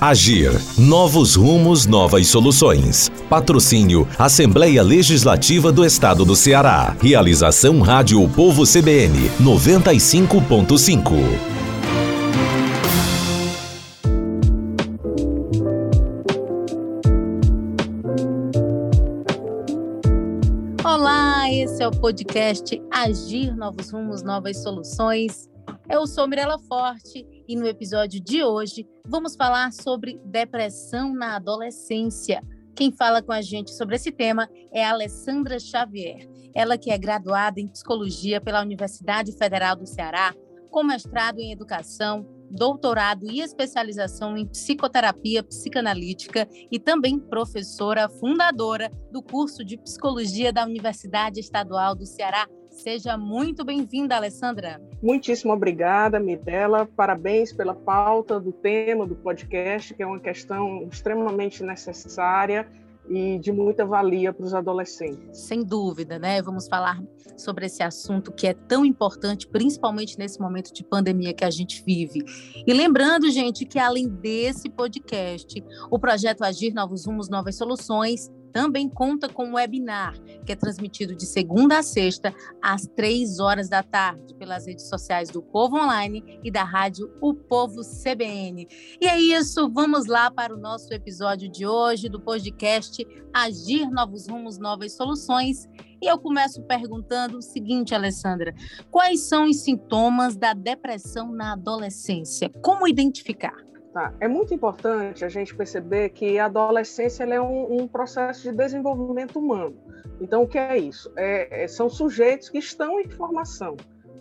Agir. 0.00 0.52
Novos 0.78 1.34
rumos, 1.34 1.84
novas 1.84 2.28
soluções. 2.28 3.10
Patrocínio 3.28 4.06
Assembleia 4.16 4.80
Legislativa 4.80 5.72
do 5.72 5.84
Estado 5.84 6.24
do 6.24 6.36
Ceará. 6.36 6.96
Realização 7.02 7.80
Rádio 7.80 8.26
Povo 8.28 8.62
CBN 8.64 9.28
95.5. 9.42 11.14
Olá, 20.84 21.50
esse 21.50 21.82
é 21.82 21.88
o 21.88 21.90
podcast 21.90 22.80
Agir 22.92 23.52
Novos 23.56 23.90
Rumos, 23.90 24.22
Novas 24.22 24.58
Soluções. 24.62 25.48
Eu 25.90 26.06
sou 26.06 26.28
Mirela 26.28 26.56
Forte 26.68 27.26
e 27.48 27.56
no 27.56 27.66
episódio 27.66 28.20
de 28.20 28.44
hoje 28.44 28.86
vamos 29.06 29.34
falar 29.34 29.72
sobre 29.72 30.20
depressão 30.22 31.14
na 31.14 31.36
adolescência. 31.36 32.42
Quem 32.76 32.92
fala 32.92 33.22
com 33.22 33.32
a 33.32 33.40
gente 33.40 33.72
sobre 33.72 33.96
esse 33.96 34.12
tema 34.12 34.48
é 34.70 34.84
a 34.84 34.90
Alessandra 34.90 35.58
Xavier. 35.58 36.28
Ela 36.54 36.76
que 36.76 36.90
é 36.90 36.98
graduada 36.98 37.58
em 37.58 37.66
psicologia 37.66 38.40
pela 38.40 38.60
Universidade 38.60 39.32
Federal 39.32 39.74
do 39.74 39.86
Ceará, 39.86 40.34
com 40.70 40.84
mestrado 40.84 41.40
em 41.40 41.50
educação, 41.50 42.26
doutorado 42.50 43.30
e 43.30 43.40
especialização 43.40 44.36
em 44.36 44.46
psicoterapia 44.46 45.42
psicanalítica 45.42 46.46
e 46.70 46.78
também 46.78 47.18
professora 47.18 48.08
fundadora 48.08 48.90
do 49.10 49.22
curso 49.22 49.64
de 49.64 49.78
psicologia 49.78 50.52
da 50.52 50.64
Universidade 50.64 51.40
Estadual 51.40 51.94
do 51.94 52.04
Ceará. 52.04 52.46
Seja 52.78 53.18
muito 53.18 53.64
bem-vinda, 53.64 54.14
Alessandra. 54.14 54.80
Muitíssimo 55.02 55.52
obrigada, 55.52 56.20
Mirella. 56.20 56.86
Parabéns 56.86 57.52
pela 57.52 57.74
pauta 57.74 58.38
do 58.38 58.52
tema 58.52 59.04
do 59.04 59.16
podcast, 59.16 59.92
que 59.92 60.02
é 60.02 60.06
uma 60.06 60.20
questão 60.20 60.86
extremamente 60.88 61.64
necessária 61.64 62.68
e 63.10 63.36
de 63.40 63.50
muita 63.50 63.84
valia 63.84 64.32
para 64.32 64.44
os 64.44 64.54
adolescentes. 64.54 65.40
Sem 65.40 65.64
dúvida, 65.64 66.20
né? 66.20 66.40
Vamos 66.40 66.68
falar 66.68 67.02
sobre 67.36 67.66
esse 67.66 67.82
assunto 67.82 68.30
que 68.30 68.46
é 68.46 68.54
tão 68.54 68.84
importante, 68.84 69.48
principalmente 69.48 70.16
nesse 70.16 70.40
momento 70.40 70.72
de 70.72 70.84
pandemia 70.84 71.34
que 71.34 71.44
a 71.44 71.50
gente 71.50 71.82
vive. 71.84 72.22
E 72.64 72.72
lembrando, 72.72 73.28
gente, 73.28 73.64
que 73.64 73.78
além 73.80 74.06
desse 74.08 74.68
podcast, 74.68 75.64
o 75.90 75.98
projeto 75.98 76.42
Agir 76.42 76.72
Novos 76.72 77.06
Rumos, 77.06 77.28
Novas 77.28 77.56
Soluções 77.56 78.30
também 78.52 78.88
conta 78.88 79.28
com 79.28 79.46
um 79.46 79.54
webinar, 79.54 80.14
que 80.44 80.52
é 80.52 80.56
transmitido 80.56 81.14
de 81.14 81.26
segunda 81.26 81.78
a 81.78 81.82
sexta, 81.82 82.34
às 82.62 82.86
três 82.86 83.38
horas 83.38 83.68
da 83.68 83.82
tarde, 83.82 84.34
pelas 84.34 84.66
redes 84.66 84.88
sociais 84.88 85.30
do 85.30 85.42
Povo 85.42 85.76
Online 85.76 86.40
e 86.42 86.50
da 86.50 86.64
rádio 86.64 87.12
O 87.20 87.34
Povo 87.34 87.82
CBN. 87.82 88.66
E 89.00 89.06
é 89.06 89.18
isso, 89.20 89.70
vamos 89.70 90.06
lá 90.06 90.30
para 90.30 90.54
o 90.54 90.58
nosso 90.58 90.92
episódio 90.92 91.48
de 91.48 91.66
hoje 91.66 92.08
do 92.08 92.20
podcast 92.20 93.06
Agir 93.32 93.90
Novos 93.90 94.26
Rumos, 94.26 94.58
Novas 94.58 94.92
Soluções. 94.94 95.68
E 96.00 96.06
eu 96.06 96.18
começo 96.18 96.62
perguntando 96.62 97.38
o 97.38 97.42
seguinte, 97.42 97.94
Alessandra: 97.94 98.54
quais 98.90 99.20
são 99.28 99.44
os 99.44 99.62
sintomas 99.62 100.36
da 100.36 100.52
depressão 100.52 101.32
na 101.32 101.52
adolescência? 101.52 102.50
Como 102.62 102.86
identificar? 102.86 103.68
Tá. 103.92 104.12
É 104.20 104.28
muito 104.28 104.52
importante 104.52 105.24
a 105.24 105.28
gente 105.28 105.54
perceber 105.54 106.10
que 106.10 106.38
a 106.38 106.44
adolescência 106.44 107.24
é 107.24 107.40
um, 107.40 107.82
um, 107.82 107.88
processo 107.88 108.42
de 108.42 108.52
desenvolvimento 108.52 109.38
humano. 109.38 109.76
Então, 110.20 110.42
o 110.42 110.46
que 110.46 110.58
é 110.58 110.76
isso? 110.76 111.10
É, 111.16 111.64
é, 111.64 111.68
são 111.68 111.88
sujeitos 111.88 112.50
que 112.50 112.58
estão 112.58 113.00
em 113.00 113.08
formação. 113.08 113.76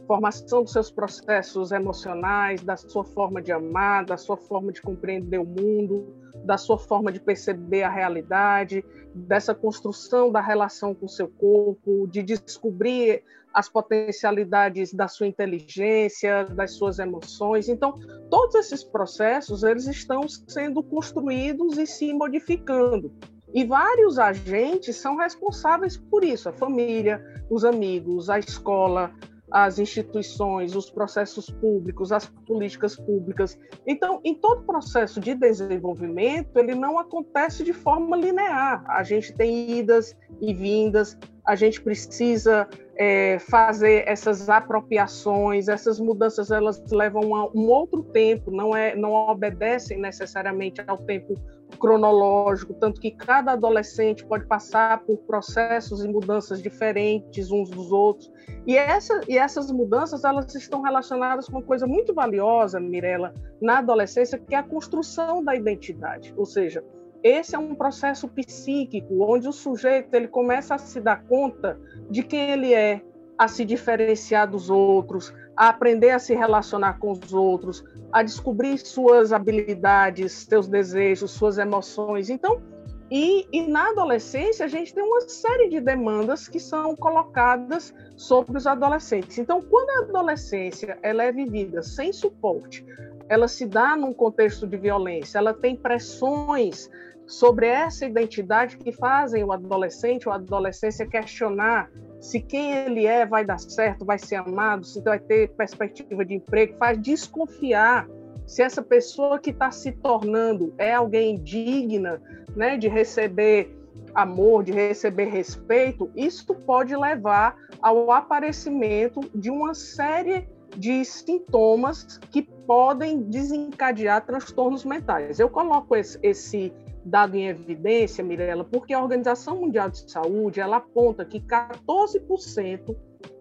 Formação 0.07 0.63
dos 0.63 0.71
seus 0.71 0.89
processos 0.89 1.73
emocionais, 1.73 2.63
da 2.63 2.77
sua 2.77 3.03
forma 3.03 3.41
de 3.41 3.51
amar, 3.51 4.05
da 4.05 4.15
sua 4.15 4.37
forma 4.37 4.71
de 4.71 4.81
compreender 4.81 5.37
o 5.37 5.45
mundo, 5.45 6.15
da 6.45 6.57
sua 6.57 6.77
forma 6.77 7.11
de 7.11 7.19
perceber 7.19 7.83
a 7.83 7.89
realidade, 7.89 8.83
dessa 9.13 9.53
construção 9.53 10.31
da 10.31 10.41
relação 10.41 10.93
com 10.93 11.05
o 11.05 11.09
seu 11.09 11.27
corpo, 11.27 12.07
de 12.07 12.21
descobrir 12.21 13.23
as 13.53 13.67
potencialidades 13.67 14.93
da 14.93 15.07
sua 15.07 15.25
inteligência, 15.25 16.45
das 16.45 16.73
suas 16.73 16.99
emoções. 16.99 17.67
Então, 17.67 17.99
todos 18.29 18.55
esses 18.55 18.83
processos 18.83 19.63
eles 19.63 19.87
estão 19.87 20.27
sendo 20.27 20.83
construídos 20.83 21.77
e 21.77 21.87
se 21.87 22.13
modificando. 22.13 23.11
E 23.53 23.65
vários 23.65 24.19
agentes 24.19 24.97
são 24.97 25.15
responsáveis 25.15 25.97
por 25.97 26.23
isso: 26.23 26.49
a 26.49 26.53
família, 26.53 27.23
os 27.49 27.65
amigos, 27.65 28.29
a 28.29 28.37
escola, 28.37 29.11
as 29.51 29.79
instituições, 29.79 30.75
os 30.75 30.89
processos 30.89 31.49
públicos, 31.49 32.11
as 32.11 32.25
políticas 32.45 32.95
públicas. 32.95 33.57
Então, 33.85 34.19
em 34.23 34.35
todo 34.35 34.63
processo 34.63 35.19
de 35.19 35.33
desenvolvimento, 35.33 36.57
ele 36.57 36.75
não 36.75 36.99
acontece 36.99 37.63
de 37.63 37.73
forma 37.73 38.17
linear. 38.17 38.83
A 38.87 39.03
gente 39.03 39.33
tem 39.33 39.79
idas 39.79 40.15
e 40.41 40.53
vindas, 40.53 41.17
a 41.45 41.55
gente 41.55 41.81
precisa 41.81 42.67
é, 42.97 43.39
fazer 43.39 44.03
essas 44.05 44.49
apropriações, 44.49 45.69
essas 45.69 45.97
mudanças, 45.97 46.51
elas 46.51 46.83
levam 46.91 47.33
a 47.35 47.45
um 47.55 47.69
outro 47.69 48.03
tempo, 48.03 48.51
não 48.51 48.75
é, 48.75 48.95
não 48.95 49.13
obedecem 49.13 49.97
necessariamente 49.97 50.83
ao 50.85 50.97
tempo 50.97 51.35
cronológico, 51.79 52.73
tanto 52.73 52.99
que 52.99 53.11
cada 53.11 53.53
adolescente 53.53 54.25
pode 54.25 54.45
passar 54.45 54.99
por 55.03 55.17
processos 55.19 56.03
e 56.03 56.07
mudanças 56.07 56.61
diferentes 56.61 57.51
uns 57.51 57.69
dos 57.69 57.91
outros. 57.91 58.31
E, 58.65 58.77
essa, 58.77 59.21
e 59.27 59.37
essas 59.37 59.71
mudanças 59.71 60.23
elas 60.23 60.53
estão 60.55 60.81
relacionadas 60.81 61.47
com 61.47 61.57
uma 61.57 61.63
coisa 61.63 61.85
muito 61.85 62.13
valiosa, 62.13 62.79
Mirella, 62.79 63.33
na 63.61 63.79
adolescência, 63.79 64.37
que 64.37 64.55
é 64.55 64.57
a 64.57 64.63
construção 64.63 65.43
da 65.43 65.55
identidade. 65.55 66.33
Ou 66.37 66.45
seja, 66.45 66.83
esse 67.23 67.55
é 67.55 67.59
um 67.59 67.75
processo 67.75 68.27
psíquico 68.27 69.23
onde 69.23 69.47
o 69.47 69.53
sujeito 69.53 70.13
ele 70.13 70.27
começa 70.27 70.75
a 70.75 70.77
se 70.77 71.01
dar 71.01 71.23
conta 71.23 71.79
de 72.09 72.23
quem 72.23 72.51
ele 72.51 72.73
é, 72.73 73.01
a 73.37 73.47
se 73.47 73.63
diferenciar 73.63 74.49
dos 74.49 74.69
outros, 74.69 75.33
a 75.55 75.69
aprender 75.69 76.11
a 76.11 76.19
se 76.19 76.35
relacionar 76.35 76.99
com 76.99 77.11
os 77.11 77.33
outros, 77.33 77.83
a 78.11 78.23
descobrir 78.23 78.77
suas 78.77 79.31
habilidades, 79.31 80.31
seus 80.31 80.67
desejos, 80.67 81.31
suas 81.31 81.57
emoções. 81.57 82.29
Então, 82.29 82.61
e, 83.09 83.47
e, 83.53 83.65
na 83.65 83.89
adolescência, 83.91 84.65
a 84.65 84.67
gente 84.67 84.93
tem 84.93 85.03
uma 85.03 85.21
série 85.21 85.69
de 85.69 85.79
demandas 85.79 86.47
que 86.47 86.59
são 86.59 86.93
colocadas 86.95 87.93
sobre 88.17 88.57
os 88.57 88.67
adolescentes. 88.67 89.37
Então, 89.37 89.61
quando 89.61 89.89
a 89.89 90.09
adolescência 90.09 90.97
ela 91.01 91.23
é 91.23 91.31
vivida 91.31 91.81
sem 91.81 92.11
suporte, 92.11 92.85
ela 93.29 93.47
se 93.47 93.65
dá 93.65 93.95
num 93.95 94.13
contexto 94.13 94.67
de 94.67 94.77
violência, 94.77 95.37
ela 95.37 95.53
tem 95.53 95.75
pressões 95.75 96.89
sobre 97.25 97.67
essa 97.67 98.05
identidade 98.05 98.77
que 98.77 98.91
fazem 98.91 99.43
o 99.43 99.51
adolescente 99.51 100.27
ou 100.27 100.33
a 100.33 100.37
adolescência 100.37 101.05
questionar 101.05 101.89
se 102.19 102.39
quem 102.39 102.73
ele 102.73 103.05
é 103.05 103.25
vai 103.25 103.45
dar 103.45 103.59
certo, 103.59 104.05
vai 104.05 104.17
ser 104.17 104.35
amado, 104.35 104.85
se 104.85 105.01
vai 105.01 105.19
ter 105.19 105.49
perspectiva 105.49 106.25
de 106.25 106.35
emprego, 106.35 106.75
faz 106.77 106.99
desconfiar 107.01 108.07
se 108.45 108.61
essa 108.61 108.81
pessoa 108.81 109.39
que 109.39 109.49
está 109.49 109.71
se 109.71 109.91
tornando 109.91 110.73
é 110.77 110.93
alguém 110.93 111.35
digna 111.35 112.21
né, 112.55 112.77
de 112.77 112.87
receber 112.87 113.77
amor, 114.15 114.63
de 114.63 114.71
receber 114.71 115.25
respeito, 115.25 116.09
isso 116.15 116.55
pode 116.55 116.95
levar 116.95 117.55
ao 117.81 118.09
aparecimento 118.09 119.19
de 119.35 119.51
uma 119.51 119.73
série 119.73 120.47
de 120.75 121.03
sintomas 121.03 122.17
que 122.31 122.41
podem 122.41 123.21
desencadear 123.23 124.25
transtornos 124.25 124.85
mentais. 124.85 125.39
Eu 125.39 125.49
coloco 125.49 125.95
esse, 125.95 126.17
esse 126.23 126.73
dado 127.07 127.35
em 127.35 127.47
evidência, 127.47 128.23
Mirella, 128.23 128.63
porque 128.63 128.93
a 128.93 129.01
Organização 129.01 129.61
Mundial 129.61 129.89
de 129.89 130.09
Saúde 130.11 130.59
ela 130.59 130.77
aponta 130.77 131.25
que 131.25 131.39
14% 131.39 132.95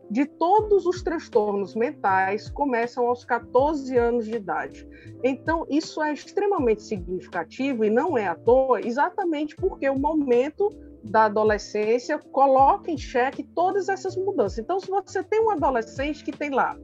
de 0.08 0.24
todos 0.24 0.86
os 0.86 1.02
transtornos 1.02 1.74
mentais 1.74 2.48
começam 2.48 3.08
aos 3.08 3.24
14 3.24 3.96
anos 3.98 4.24
de 4.24 4.36
idade. 4.36 4.88
Então, 5.24 5.66
isso 5.68 6.00
é 6.00 6.12
extremamente 6.12 6.82
significativo 6.82 7.84
e 7.84 7.90
não 7.90 8.16
é 8.16 8.28
à 8.28 8.36
toa, 8.36 8.80
exatamente 8.80 9.56
porque 9.56 9.88
o 9.90 9.98
momento 9.98 10.70
da 11.02 11.24
adolescência 11.24 12.18
coloca 12.18 12.90
em 12.90 12.96
xeque 12.96 13.42
todas 13.42 13.88
essas 13.88 14.16
mudanças. 14.16 14.58
Então, 14.58 14.78
se 14.78 14.88
você 14.88 15.24
tem 15.24 15.40
um 15.40 15.50
adolescente 15.50 16.22
que 16.22 16.32
tem 16.32 16.50
lá 16.50 16.76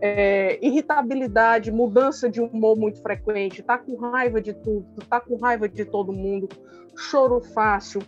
é, 0.00 0.58
irritabilidade, 0.64 1.72
mudança 1.72 2.28
de 2.28 2.40
humor 2.40 2.76
muito 2.76 3.00
frequente, 3.00 3.62
tá 3.62 3.78
com 3.78 3.96
raiva 3.96 4.40
de 4.40 4.52
tudo, 4.52 4.86
tá 5.08 5.20
com 5.20 5.36
raiva 5.36 5.68
de 5.68 5.84
todo 5.84 6.12
mundo, 6.12 6.48
choro 6.96 7.40
fácil, 7.40 8.02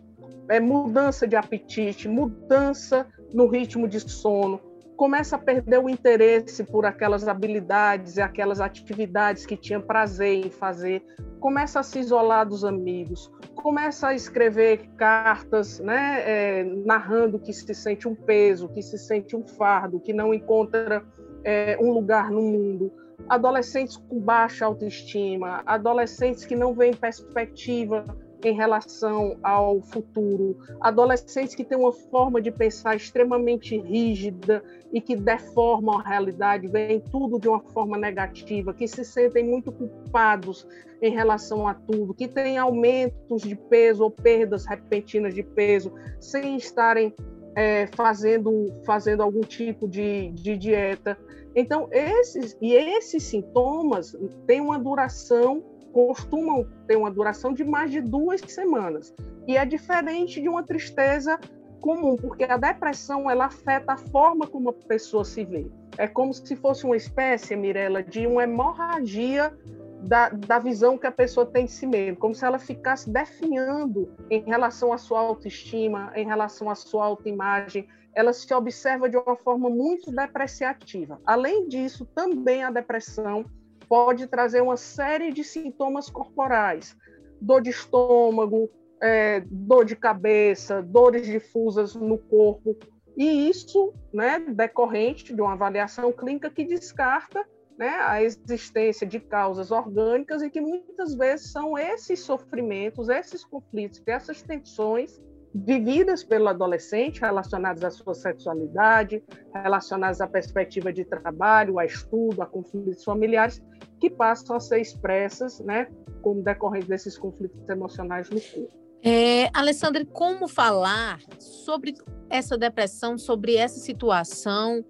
é, 0.49 0.61
mudança 0.61 1.27
de 1.27 1.37
apetite, 1.37 2.09
mudança 2.09 3.06
no 3.33 3.47
ritmo 3.47 3.88
de 3.88 4.00
sono, 4.00 4.61
começa 4.97 5.37
a 5.37 5.38
perder 5.38 5.79
o 5.79 5.88
interesse 5.88 6.65
por 6.65 6.87
aquelas 6.87 7.29
habilidades 7.29 8.17
e 8.17 8.23
aquelas 8.23 8.61
atividades 8.61 9.44
que 9.44 9.56
tinha 9.56 9.79
prazer 9.79 10.47
em 10.47 10.50
fazer, 10.50 11.05
começa 11.39 11.79
a 11.79 11.82
se 11.82 11.99
isolar 11.99 12.49
dos 12.49 12.65
amigos, 12.65 13.31
começa 13.55 14.09
a 14.09 14.15
escrever 14.15 14.89
cartas, 14.97 15.79
né, 15.81 16.23
é, 16.25 16.65
narrando 16.65 17.39
que 17.39 17.53
se 17.53 17.75
sente 17.75 18.09
um 18.09 18.15
peso, 18.15 18.69
que 18.69 18.81
se 18.81 18.99
sente 18.99 19.37
um 19.37 19.47
fardo, 19.47 20.00
que 20.00 20.12
não 20.12 20.32
encontra 20.32 21.05
é, 21.46 21.78
um 21.81 21.93
lugar 21.93 22.28
no 22.28 22.43
mundo, 22.43 22.93
adolescentes 23.28 23.96
com 23.96 24.19
baixa 24.19 24.66
autoestima, 24.66 25.62
adolescentes 25.64 26.44
que 26.44 26.56
não 26.56 26.75
veem 26.75 26.93
perspectiva 26.93 28.04
em 28.44 28.52
relação 28.52 29.38
ao 29.43 29.81
futuro, 29.81 30.58
adolescentes 30.81 31.54
que 31.54 31.64
têm 31.64 31.78
uma 31.78 31.93
forma 31.93 32.43
de 32.43 32.50
pensar 32.50 32.96
extremamente 32.96 33.78
rígida 33.78 34.62
e 34.93 35.00
que 35.00 35.16
deformam 35.16 35.98
a 35.98 36.02
realidade, 36.02 36.66
veem 36.66 37.00
tudo 37.00 37.38
de 37.38 37.48
uma 37.48 37.60
forma 37.60 37.96
negativa, 37.96 38.75
que 38.75 38.87
se 38.87 39.04
sentem 39.04 39.44
muito 39.44 39.72
culpados 39.72 40.66
em 41.00 41.10
relação 41.10 41.66
a 41.66 41.75
tudo, 41.75 42.12
que 42.12 42.28
têm 42.28 42.58
aumentos 42.58 43.43
de 43.43 43.54
peso 43.54 44.02
ou 44.02 44.10
perdas 44.10 44.66
repentinas 44.66 45.34
de 45.34 45.43
peso 45.43 45.93
sem 46.20 46.56
estarem 46.56 47.14
é, 47.56 47.87
fazendo, 47.88 48.70
fazendo 48.85 49.23
algum 49.23 49.41
tipo 49.41 49.88
de, 49.88 50.31
de 50.32 50.56
dieta. 50.56 51.19
Então, 51.55 51.88
esses 51.91 52.56
e 52.61 52.75
esses 52.75 53.23
sintomas 53.23 54.14
têm 54.47 54.61
uma 54.61 54.79
duração 54.79 55.64
costumam 55.91 56.67
ter 56.87 56.94
uma 56.94 57.11
duração 57.11 57.55
de 57.55 57.64
mais 57.64 57.91
de 57.91 58.03
duas 58.03 58.43
semanas. 58.43 59.14
E 59.49 59.56
é 59.56 59.64
diferente 59.64 60.43
de 60.43 60.47
uma 60.47 60.62
tristeza 60.62 61.41
comum, 61.81 62.17
porque 62.17 62.44
a 62.44 62.58
depressão 62.58 63.31
ela 63.31 63.47
afeta 63.47 63.94
a 63.94 63.97
forma 63.97 64.47
como 64.47 64.69
a 64.69 64.73
pessoa 64.75 65.25
se 65.25 65.43
vê. 65.47 65.67
É 65.97 66.06
como 66.06 66.35
se 66.35 66.55
fosse 66.55 66.85
uma 66.85 66.97
espécie, 66.97 67.56
Mirella, 67.56 68.03
de 68.03 68.26
uma 68.26 68.43
hemorragia 68.43 69.56
da, 70.02 70.28
da 70.28 70.58
visão 70.58 70.98
que 70.98 71.06
a 71.06 71.12
pessoa 71.12 71.46
tem 71.46 71.64
de 71.64 71.72
si 71.72 71.87
mesma, 71.87 72.16
como 72.16 72.34
se 72.34 72.44
ela 72.44 72.58
ficasse 72.58 73.10
definhando 73.10 74.12
em 74.31 74.43
relação 74.43 74.93
à 74.93 74.98
sua 74.98 75.20
autoestima, 75.20 76.12
em 76.14 76.26
relação 76.26 76.70
à 76.70 76.75
sua 76.75 77.04
autoimagem. 77.04 77.88
Ela 78.14 78.32
se 78.32 78.52
observa 78.54 79.08
de 79.08 79.16
uma 79.16 79.37
forma 79.37 79.69
muito 79.69 80.10
depreciativa. 80.10 81.20
Além 81.25 81.69
disso, 81.69 82.06
também 82.14 82.64
a 82.64 82.70
depressão 82.70 83.44
pode 83.88 84.26
trazer 84.26 84.62
uma 84.62 84.76
série 84.76 85.32
de 85.32 85.44
sintomas 85.44 86.08
corporais, 86.08 86.96
dor 87.40 87.60
de 87.60 87.70
estômago, 87.70 88.70
é, 89.02 89.43
dor 89.50 89.84
de 89.84 89.94
cabeça, 89.94 90.82
dores 90.82 91.26
difusas 91.26 91.94
no 91.94 92.19
corpo, 92.19 92.76
e 93.16 93.48
isso, 93.48 93.94
né, 94.12 94.38
decorrente 94.40 95.34
de 95.34 95.40
uma 95.40 95.52
avaliação 95.52 96.12
clínica 96.12 96.50
que 96.50 96.64
descarta 96.64 97.46
né, 97.78 97.88
a 98.00 98.23
existência 98.23 99.06
de 99.06 99.20
causas 99.20 99.70
orgânicas 99.70 100.43
e 100.43 100.50
que 100.50 100.61
muitas 100.61 101.14
vezes 101.14 101.52
são 101.52 101.76
esses 101.76 102.20
sofrimentos, 102.20 103.08
esses 103.08 103.44
conflitos, 103.44 104.02
essas 104.06 104.43
tensões 104.43 105.20
vividas 105.55 106.23
pelo 106.23 106.49
adolescente 106.49 107.20
relacionadas 107.20 107.82
à 107.82 107.90
sua 107.90 108.14
sexualidade, 108.14 109.23
relacionadas 109.55 110.20
à 110.20 110.26
perspectiva 110.26 110.93
de 110.93 111.05
trabalho, 111.05 111.78
a 111.78 111.87
estudo, 111.87 112.43
a 112.43 112.46
conflitos 112.46 113.02
familiares, 113.02 113.62
que 113.99 114.11
passam 114.11 114.56
a 114.56 114.61
ser 114.61 114.81
expressas, 114.81 115.61
né, 115.61 115.88
como 116.20 116.43
decorrente 116.43 116.87
desses 116.87 117.17
conflitos 117.17 117.67
emocionais 117.69 118.29
no 118.29 118.40
corpo. 118.40 118.87
É, 119.02 119.49
Alessandra, 119.55 120.05
como 120.05 120.49
falar 120.49 121.20
sobre 121.38 121.94
essa 122.29 122.58
depressão, 122.58 123.17
sobre 123.17 123.56
essa 123.56 123.79
situação 123.79 124.84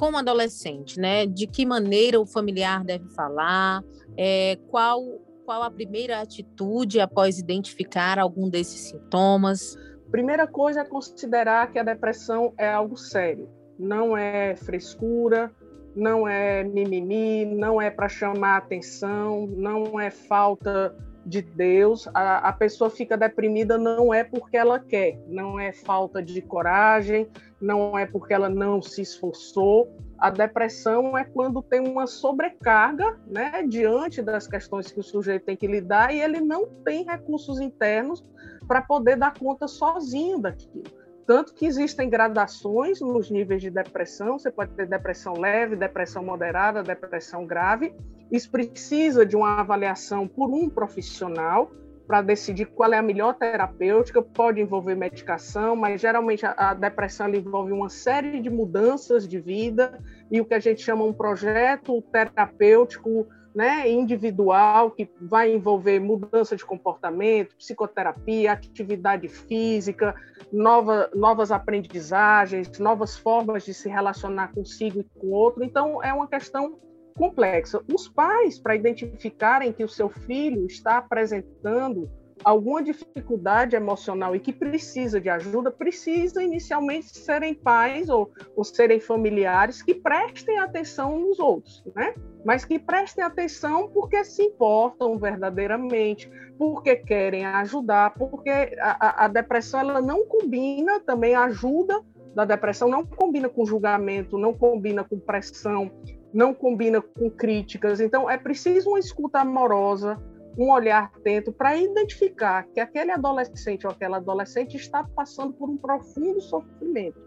com 0.00 0.12
o 0.12 0.16
adolescente, 0.16 0.98
né? 0.98 1.26
De 1.26 1.46
que 1.46 1.66
maneira 1.66 2.18
o 2.18 2.24
familiar 2.24 2.82
deve 2.82 3.06
falar? 3.10 3.84
É, 4.16 4.56
qual 4.70 5.04
qual 5.44 5.62
a 5.62 5.70
primeira 5.70 6.20
atitude 6.20 7.00
após 7.00 7.38
identificar 7.38 8.18
algum 8.18 8.48
desses 8.48 8.80
sintomas? 8.80 9.76
Primeira 10.10 10.46
coisa 10.46 10.80
é 10.80 10.84
considerar 10.86 11.70
que 11.70 11.78
a 11.78 11.82
depressão 11.82 12.54
é 12.56 12.72
algo 12.72 12.96
sério, 12.96 13.46
não 13.78 14.16
é 14.16 14.56
frescura, 14.56 15.52
não 15.94 16.26
é 16.26 16.64
mimimi, 16.64 17.44
não 17.44 17.82
é 17.82 17.90
para 17.90 18.08
chamar 18.08 18.56
atenção, 18.56 19.46
não 19.48 20.00
é 20.00 20.10
falta 20.10 20.96
de 21.26 21.42
Deus. 21.42 22.08
A, 22.14 22.48
a, 22.48 22.52
pessoa 22.52 22.88
fica 22.88 23.16
deprimida 23.18 23.76
não 23.76 24.14
é 24.14 24.24
porque 24.24 24.56
ela 24.56 24.78
quer, 24.78 25.20
não 25.28 25.60
é 25.60 25.72
falta 25.72 26.22
de 26.22 26.40
coragem, 26.40 27.28
não 27.60 27.98
é 27.98 28.06
porque 28.06 28.32
ela 28.32 28.48
não 28.48 28.80
se 28.80 29.02
esforçou. 29.02 29.94
A 30.18 30.30
depressão 30.30 31.16
é 31.16 31.24
quando 31.24 31.62
tem 31.62 31.80
uma 31.80 32.06
sobrecarga, 32.06 33.18
né, 33.26 33.62
diante 33.66 34.22
das 34.22 34.46
questões 34.46 34.90
que 34.90 35.00
o 35.00 35.02
sujeito 35.02 35.44
tem 35.44 35.56
que 35.56 35.66
lidar 35.66 36.14
e 36.14 36.20
ele 36.20 36.40
não 36.40 36.66
tem 36.84 37.04
recursos 37.04 37.60
internos 37.60 38.24
para 38.66 38.80
poder 38.80 39.16
dar 39.16 39.38
conta 39.38 39.66
sozinho 39.66 40.38
daquilo. 40.38 40.84
Tanto 41.26 41.54
que 41.54 41.64
existem 41.64 42.10
gradações 42.10 43.00
nos 43.00 43.30
níveis 43.30 43.62
de 43.62 43.70
depressão, 43.70 44.38
você 44.38 44.50
pode 44.50 44.72
ter 44.72 44.86
depressão 44.86 45.34
leve, 45.34 45.76
depressão 45.76 46.24
moderada, 46.24 46.82
depressão 46.82 47.46
grave. 47.46 47.94
Isso 48.32 48.50
precisa 48.50 49.24
de 49.24 49.36
uma 49.36 49.60
avaliação 49.60 50.26
por 50.26 50.50
um 50.50 50.68
profissional 50.68 51.70
para 52.10 52.22
decidir 52.22 52.66
qual 52.66 52.92
é 52.92 52.98
a 52.98 53.02
melhor 53.02 53.34
terapêutica, 53.34 54.20
pode 54.20 54.60
envolver 54.60 54.96
medicação, 54.96 55.76
mas 55.76 56.00
geralmente 56.00 56.44
a, 56.44 56.52
a 56.56 56.74
depressão 56.74 57.32
envolve 57.32 57.70
uma 57.70 57.88
série 57.88 58.40
de 58.40 58.50
mudanças 58.50 59.28
de 59.28 59.38
vida 59.38 59.96
e 60.28 60.40
o 60.40 60.44
que 60.44 60.54
a 60.54 60.58
gente 60.58 60.82
chama 60.82 61.04
um 61.04 61.12
projeto 61.12 62.02
terapêutico 62.10 63.28
né, 63.54 63.88
individual, 63.88 64.90
que 64.90 65.08
vai 65.20 65.54
envolver 65.54 66.00
mudança 66.00 66.56
de 66.56 66.64
comportamento, 66.64 67.54
psicoterapia, 67.54 68.54
atividade 68.54 69.28
física, 69.28 70.12
nova, 70.52 71.08
novas 71.14 71.52
aprendizagens, 71.52 72.76
novas 72.80 73.16
formas 73.16 73.64
de 73.64 73.72
se 73.72 73.88
relacionar 73.88 74.52
consigo 74.52 74.98
e 74.98 75.04
com 75.04 75.28
o 75.28 75.30
outro. 75.30 75.62
Então, 75.62 76.02
é 76.02 76.12
uma 76.12 76.26
questão 76.26 76.76
complexa. 77.20 77.82
Os 77.92 78.08
pais, 78.08 78.58
para 78.58 78.74
identificarem 78.74 79.74
que 79.74 79.84
o 79.84 79.88
seu 79.88 80.08
filho 80.08 80.64
está 80.64 80.96
apresentando 80.96 82.10
alguma 82.42 82.82
dificuldade 82.82 83.76
emocional 83.76 84.34
e 84.34 84.40
que 84.40 84.50
precisa 84.50 85.20
de 85.20 85.28
ajuda, 85.28 85.70
precisa 85.70 86.42
inicialmente 86.42 87.18
serem 87.18 87.54
pais 87.54 88.08
ou, 88.08 88.30
ou 88.56 88.64
serem 88.64 88.98
familiares 88.98 89.82
que 89.82 89.94
prestem 89.94 90.58
atenção 90.58 91.18
nos 91.18 91.38
outros, 91.38 91.84
né? 91.94 92.14
Mas 92.42 92.64
que 92.64 92.78
prestem 92.78 93.22
atenção 93.22 93.90
porque 93.90 94.24
se 94.24 94.42
importam 94.42 95.18
verdadeiramente, 95.18 96.30
porque 96.56 96.96
querem 96.96 97.44
ajudar, 97.44 98.14
porque 98.14 98.74
a, 98.80 99.26
a 99.26 99.28
depressão 99.28 99.80
ela 99.80 100.00
não 100.00 100.24
combina 100.24 100.98
também 101.00 101.34
ajuda 101.34 102.02
da 102.34 102.44
depressão 102.44 102.88
não 102.88 103.04
combina 103.04 103.48
com 103.48 103.66
julgamento, 103.66 104.38
não 104.38 104.54
combina 104.54 105.02
com 105.02 105.18
pressão, 105.18 105.90
não 106.32 106.54
combina 106.54 107.00
com 107.00 107.30
críticas. 107.30 108.00
Então, 108.00 108.28
é 108.28 108.36
preciso 108.36 108.90
uma 108.90 108.98
escuta 108.98 109.40
amorosa, 109.40 110.18
um 110.58 110.70
olhar 110.70 111.10
atento 111.14 111.52
para 111.52 111.76
identificar 111.76 112.66
que 112.72 112.80
aquele 112.80 113.12
adolescente 113.12 113.86
ou 113.86 113.92
aquela 113.92 114.18
adolescente 114.18 114.76
está 114.76 115.04
passando 115.04 115.52
por 115.52 115.68
um 115.68 115.76
profundo 115.76 116.40
sofrimento 116.40 117.20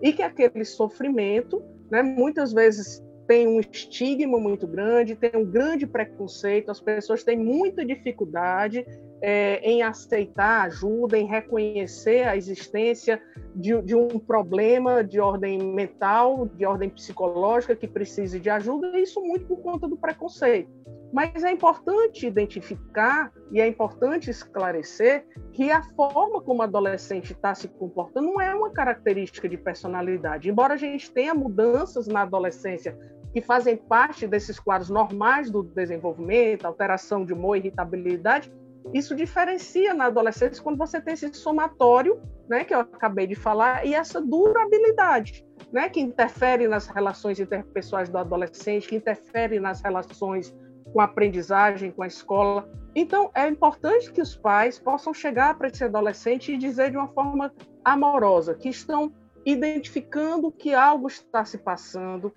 e 0.00 0.12
que 0.12 0.22
aquele 0.22 0.64
sofrimento, 0.64 1.62
né, 1.90 2.02
muitas 2.02 2.52
vezes 2.52 3.02
tem 3.30 3.46
um 3.46 3.60
estigma 3.60 4.40
muito 4.40 4.66
grande, 4.66 5.14
tem 5.14 5.30
um 5.36 5.44
grande 5.44 5.86
preconceito, 5.86 6.68
as 6.68 6.80
pessoas 6.80 7.22
têm 7.22 7.38
muita 7.38 7.86
dificuldade 7.86 8.84
é, 9.22 9.60
em 9.60 9.82
aceitar 9.82 10.62
ajuda, 10.62 11.16
em 11.16 11.26
reconhecer 11.26 12.26
a 12.26 12.36
existência 12.36 13.22
de, 13.54 13.80
de, 13.82 13.94
um 13.94 14.18
problema 14.18 15.04
de 15.04 15.20
ordem 15.20 15.62
mental, 15.62 16.44
de 16.56 16.66
ordem 16.66 16.90
psicológica 16.90 17.76
que 17.76 17.86
precise 17.86 18.40
de 18.40 18.50
ajuda, 18.50 18.98
e 18.98 19.02
isso 19.04 19.20
muito 19.20 19.46
por 19.46 19.58
conta 19.58 19.86
do 19.86 19.96
preconceito. 19.96 20.68
Mas 21.12 21.44
é 21.44 21.52
importante 21.52 22.26
identificar 22.26 23.32
e 23.52 23.60
é 23.60 23.68
importante 23.68 24.28
esclarecer 24.28 25.24
que 25.52 25.70
a 25.70 25.84
forma 25.94 26.40
como 26.40 26.60
o 26.60 26.62
adolescente 26.62 27.32
está 27.32 27.54
se 27.54 27.68
comportando 27.68 28.26
não 28.26 28.40
é 28.40 28.52
uma 28.52 28.70
característica 28.70 29.48
de 29.48 29.56
personalidade. 29.56 30.50
Embora 30.50 30.74
a 30.74 30.76
gente 30.76 31.12
tenha 31.12 31.32
mudanças 31.32 32.08
na 32.08 32.22
adolescência 32.22 32.98
que 33.32 33.40
fazem 33.40 33.76
parte 33.76 34.26
desses 34.26 34.58
quadros 34.58 34.90
normais 34.90 35.50
do 35.50 35.62
desenvolvimento, 35.62 36.64
alteração 36.64 37.24
de 37.24 37.32
humor, 37.32 37.56
irritabilidade, 37.56 38.52
isso 38.92 39.14
diferencia 39.14 39.94
na 39.94 40.06
adolescência 40.06 40.62
quando 40.62 40.78
você 40.78 41.00
tem 41.00 41.14
esse 41.14 41.32
somatório, 41.34 42.20
né, 42.48 42.64
que 42.64 42.74
eu 42.74 42.80
acabei 42.80 43.26
de 43.26 43.34
falar, 43.34 43.86
e 43.86 43.94
essa 43.94 44.20
durabilidade, 44.20 45.46
né, 45.72 45.88
que 45.88 46.00
interfere 46.00 46.66
nas 46.66 46.86
relações 46.88 47.38
interpessoais 47.38 48.08
do 48.08 48.18
adolescente, 48.18 48.88
que 48.88 48.96
interfere 48.96 49.60
nas 49.60 49.80
relações 49.80 50.54
com 50.92 51.00
a 51.00 51.04
aprendizagem, 51.04 51.92
com 51.92 52.02
a 52.02 52.06
escola. 52.06 52.68
Então, 52.94 53.30
é 53.34 53.46
importante 53.46 54.10
que 54.10 54.20
os 54.20 54.34
pais 54.34 54.78
possam 54.78 55.14
chegar 55.14 55.56
para 55.56 55.68
esse 55.68 55.84
adolescente 55.84 56.52
e 56.52 56.58
dizer 56.58 56.90
de 56.90 56.96
uma 56.96 57.08
forma 57.08 57.52
amorosa 57.84 58.54
que 58.54 58.68
estão 58.68 59.12
identificando 59.46 60.50
que 60.50 60.74
algo 60.74 61.06
está 61.06 61.44
se 61.44 61.58
passando, 61.58 62.32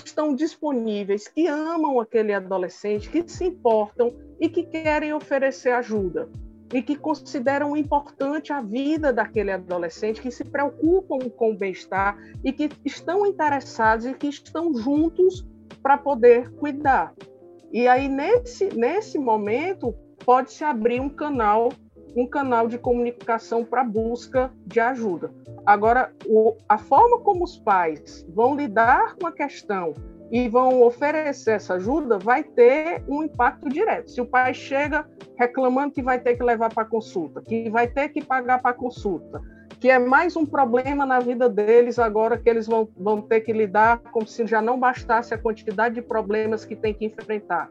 que 0.00 0.08
estão 0.08 0.34
disponíveis, 0.34 1.28
que 1.28 1.46
amam 1.46 2.00
aquele 2.00 2.32
adolescente, 2.32 3.10
que 3.10 3.28
se 3.28 3.44
importam 3.44 4.14
e 4.40 4.48
que 4.48 4.62
querem 4.62 5.12
oferecer 5.12 5.72
ajuda 5.72 6.28
e 6.72 6.82
que 6.82 6.96
consideram 6.96 7.76
importante 7.76 8.52
a 8.52 8.62
vida 8.62 9.12
daquele 9.12 9.52
adolescente, 9.52 10.22
que 10.22 10.30
se 10.30 10.44
preocupam 10.44 11.18
com 11.28 11.50
o 11.50 11.56
bem-estar 11.56 12.16
e 12.42 12.52
que 12.52 12.70
estão 12.84 13.26
interessados 13.26 14.06
e 14.06 14.14
que 14.14 14.28
estão 14.28 14.72
juntos 14.74 15.46
para 15.82 15.98
poder 15.98 16.50
cuidar. 16.52 17.12
E 17.70 17.86
aí, 17.86 18.08
nesse, 18.08 18.74
nesse 18.74 19.18
momento, 19.18 19.94
pode-se 20.24 20.64
abrir 20.64 21.00
um 21.00 21.10
canal 21.10 21.70
um 22.16 22.26
canal 22.26 22.68
de 22.68 22.78
comunicação 22.78 23.64
para 23.64 23.84
busca 23.84 24.50
de 24.66 24.80
ajuda. 24.80 25.30
Agora, 25.64 26.12
o, 26.26 26.56
a 26.68 26.78
forma 26.78 27.18
como 27.20 27.44
os 27.44 27.58
pais 27.58 28.26
vão 28.28 28.56
lidar 28.56 29.16
com 29.16 29.26
a 29.26 29.32
questão 29.32 29.94
e 30.30 30.48
vão 30.48 30.82
oferecer 30.82 31.52
essa 31.52 31.74
ajuda 31.74 32.18
vai 32.18 32.42
ter 32.42 33.04
um 33.06 33.22
impacto 33.22 33.68
direto. 33.68 34.10
Se 34.10 34.20
o 34.20 34.26
pai 34.26 34.54
chega 34.54 35.06
reclamando 35.36 35.92
que 35.92 36.02
vai 36.02 36.18
ter 36.18 36.36
que 36.36 36.42
levar 36.42 36.72
para 36.72 36.86
consulta, 36.86 37.42
que 37.42 37.68
vai 37.68 37.86
ter 37.86 38.08
que 38.08 38.24
pagar 38.24 38.62
para 38.62 38.72
consulta, 38.72 39.40
que 39.78 39.90
é 39.90 39.98
mais 39.98 40.36
um 40.36 40.46
problema 40.46 41.04
na 41.04 41.20
vida 41.20 41.48
deles 41.48 41.98
agora 41.98 42.38
que 42.38 42.48
eles 42.48 42.66
vão, 42.66 42.88
vão 42.96 43.20
ter 43.20 43.40
que 43.40 43.52
lidar 43.52 43.98
como 44.10 44.26
se 44.26 44.46
já 44.46 44.62
não 44.62 44.78
bastasse 44.78 45.34
a 45.34 45.38
quantidade 45.38 45.96
de 45.96 46.02
problemas 46.02 46.64
que 46.64 46.76
tem 46.76 46.94
que 46.94 47.04
enfrentar. 47.04 47.70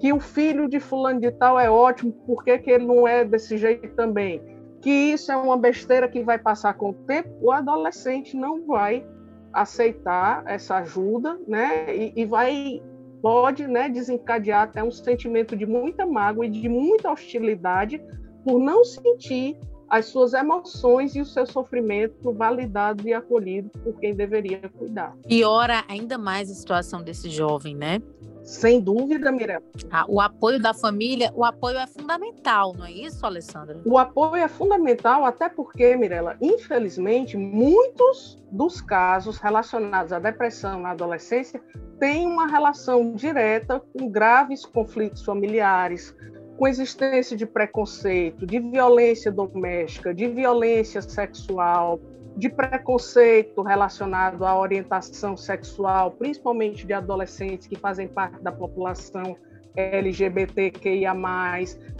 Que 0.00 0.12
o 0.12 0.18
filho 0.18 0.68
de 0.68 0.80
fulano 0.80 1.20
de 1.20 1.30
tal 1.30 1.60
é 1.60 1.70
ótimo, 1.70 2.12
por 2.26 2.42
que, 2.42 2.58
que 2.58 2.70
ele 2.70 2.86
não 2.86 3.06
é 3.06 3.24
desse 3.24 3.56
jeito 3.58 3.94
também? 3.94 4.42
Que 4.80 4.90
isso 4.90 5.30
é 5.30 5.36
uma 5.36 5.58
besteira 5.58 6.08
que 6.08 6.22
vai 6.22 6.38
passar 6.38 6.74
com 6.74 6.90
o 6.90 6.94
tempo, 6.94 7.28
o 7.42 7.52
adolescente 7.52 8.36
não 8.36 8.66
vai 8.66 9.06
aceitar 9.52 10.42
essa 10.46 10.76
ajuda, 10.76 11.38
né? 11.46 11.94
E, 11.94 12.12
e 12.16 12.24
vai 12.24 12.82
pode, 13.20 13.66
né, 13.66 13.88
desencadear 13.88 14.62
até 14.62 14.82
um 14.82 14.90
sentimento 14.90 15.54
de 15.54 15.66
muita 15.66 16.06
mágoa 16.06 16.46
e 16.46 16.50
de 16.50 16.68
muita 16.68 17.12
hostilidade 17.12 18.00
por 18.44 18.58
não 18.58 18.82
sentir 18.82 19.58
as 19.90 20.06
suas 20.06 20.32
emoções 20.32 21.16
e 21.16 21.20
o 21.20 21.26
seu 21.26 21.44
sofrimento 21.44 22.32
validado 22.32 23.06
e 23.06 23.12
acolhido 23.12 23.70
por 23.82 23.98
quem 23.98 24.14
deveria 24.14 24.70
cuidar. 24.78 25.16
Piora 25.26 25.84
ainda 25.88 26.16
mais 26.16 26.48
a 26.48 26.54
situação 26.54 27.02
desse 27.02 27.28
jovem, 27.28 27.74
né? 27.74 28.00
Sem 28.42 28.80
dúvida, 28.80 29.30
Mirella. 29.30 29.62
Ah, 29.90 30.04
o 30.08 30.20
apoio 30.20 30.60
da 30.60 30.74
família, 30.74 31.32
o 31.34 31.44
apoio 31.44 31.78
é 31.78 31.86
fundamental, 31.86 32.74
não 32.76 32.86
é 32.86 32.92
isso, 32.92 33.24
Alessandra? 33.24 33.80
O 33.84 33.98
apoio 33.98 34.36
é 34.36 34.48
fundamental, 34.48 35.24
até 35.24 35.48
porque, 35.48 35.96
Mirella, 35.96 36.36
infelizmente, 36.40 37.36
muitos 37.36 38.38
dos 38.50 38.80
casos 38.80 39.38
relacionados 39.38 40.12
à 40.12 40.18
depressão 40.18 40.80
na 40.80 40.90
adolescência 40.90 41.62
têm 41.98 42.26
uma 42.26 42.46
relação 42.46 43.12
direta 43.14 43.80
com 43.92 44.08
graves 44.08 44.64
conflitos 44.64 45.22
familiares, 45.22 46.16
com 46.60 46.68
existência 46.68 47.34
de 47.34 47.46
preconceito, 47.46 48.46
de 48.46 48.60
violência 48.60 49.32
doméstica, 49.32 50.12
de 50.12 50.28
violência 50.28 51.00
sexual, 51.00 51.98
de 52.36 52.50
preconceito 52.50 53.62
relacionado 53.62 54.44
à 54.44 54.58
orientação 54.60 55.38
sexual, 55.38 56.10
principalmente 56.10 56.86
de 56.86 56.92
adolescentes 56.92 57.66
que 57.66 57.76
fazem 57.76 58.06
parte 58.06 58.42
da 58.42 58.52
população 58.52 59.38
LGBTQIA+, 59.74 61.14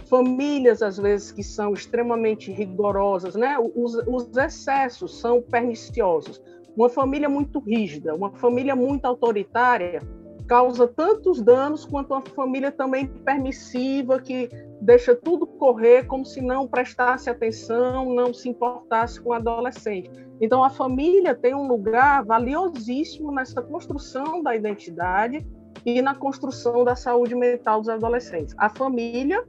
famílias, 0.05 0.83
às 0.83 0.99
vezes, 0.99 1.31
que 1.31 1.41
são 1.41 1.73
extremamente 1.73 2.51
rigorosas, 2.51 3.33
né? 3.33 3.57
Os, 3.57 3.95
os 3.95 4.37
excessos 4.37 5.19
são 5.19 5.41
perniciosos. 5.41 6.39
Uma 6.77 6.87
família 6.87 7.27
muito 7.27 7.57
rígida, 7.57 8.13
uma 8.13 8.29
família 8.33 8.75
muito 8.75 9.05
autoritária, 9.05 10.03
causa 10.47 10.87
tantos 10.87 11.41
danos 11.41 11.85
quanto 11.85 12.11
uma 12.11 12.21
família 12.21 12.71
também 12.71 13.07
permissiva 13.07 14.19
que 14.19 14.49
deixa 14.81 15.15
tudo 15.15 15.45
correr 15.45 16.07
como 16.07 16.25
se 16.25 16.41
não 16.41 16.67
prestasse 16.67 17.29
atenção, 17.29 18.13
não 18.13 18.33
se 18.33 18.49
importasse 18.49 19.21
com 19.21 19.29
o 19.29 19.33
adolescente. 19.33 20.09
Então 20.39 20.63
a 20.63 20.69
família 20.69 21.35
tem 21.35 21.53
um 21.53 21.67
lugar 21.67 22.25
valiosíssimo 22.25 23.31
nessa 23.31 23.61
construção 23.61 24.41
da 24.41 24.55
identidade 24.55 25.45
e 25.85 26.01
na 26.01 26.15
construção 26.15 26.83
da 26.83 26.95
saúde 26.95 27.35
mental 27.35 27.79
dos 27.79 27.89
adolescentes. 27.89 28.55
A 28.57 28.69
família, 28.69 29.43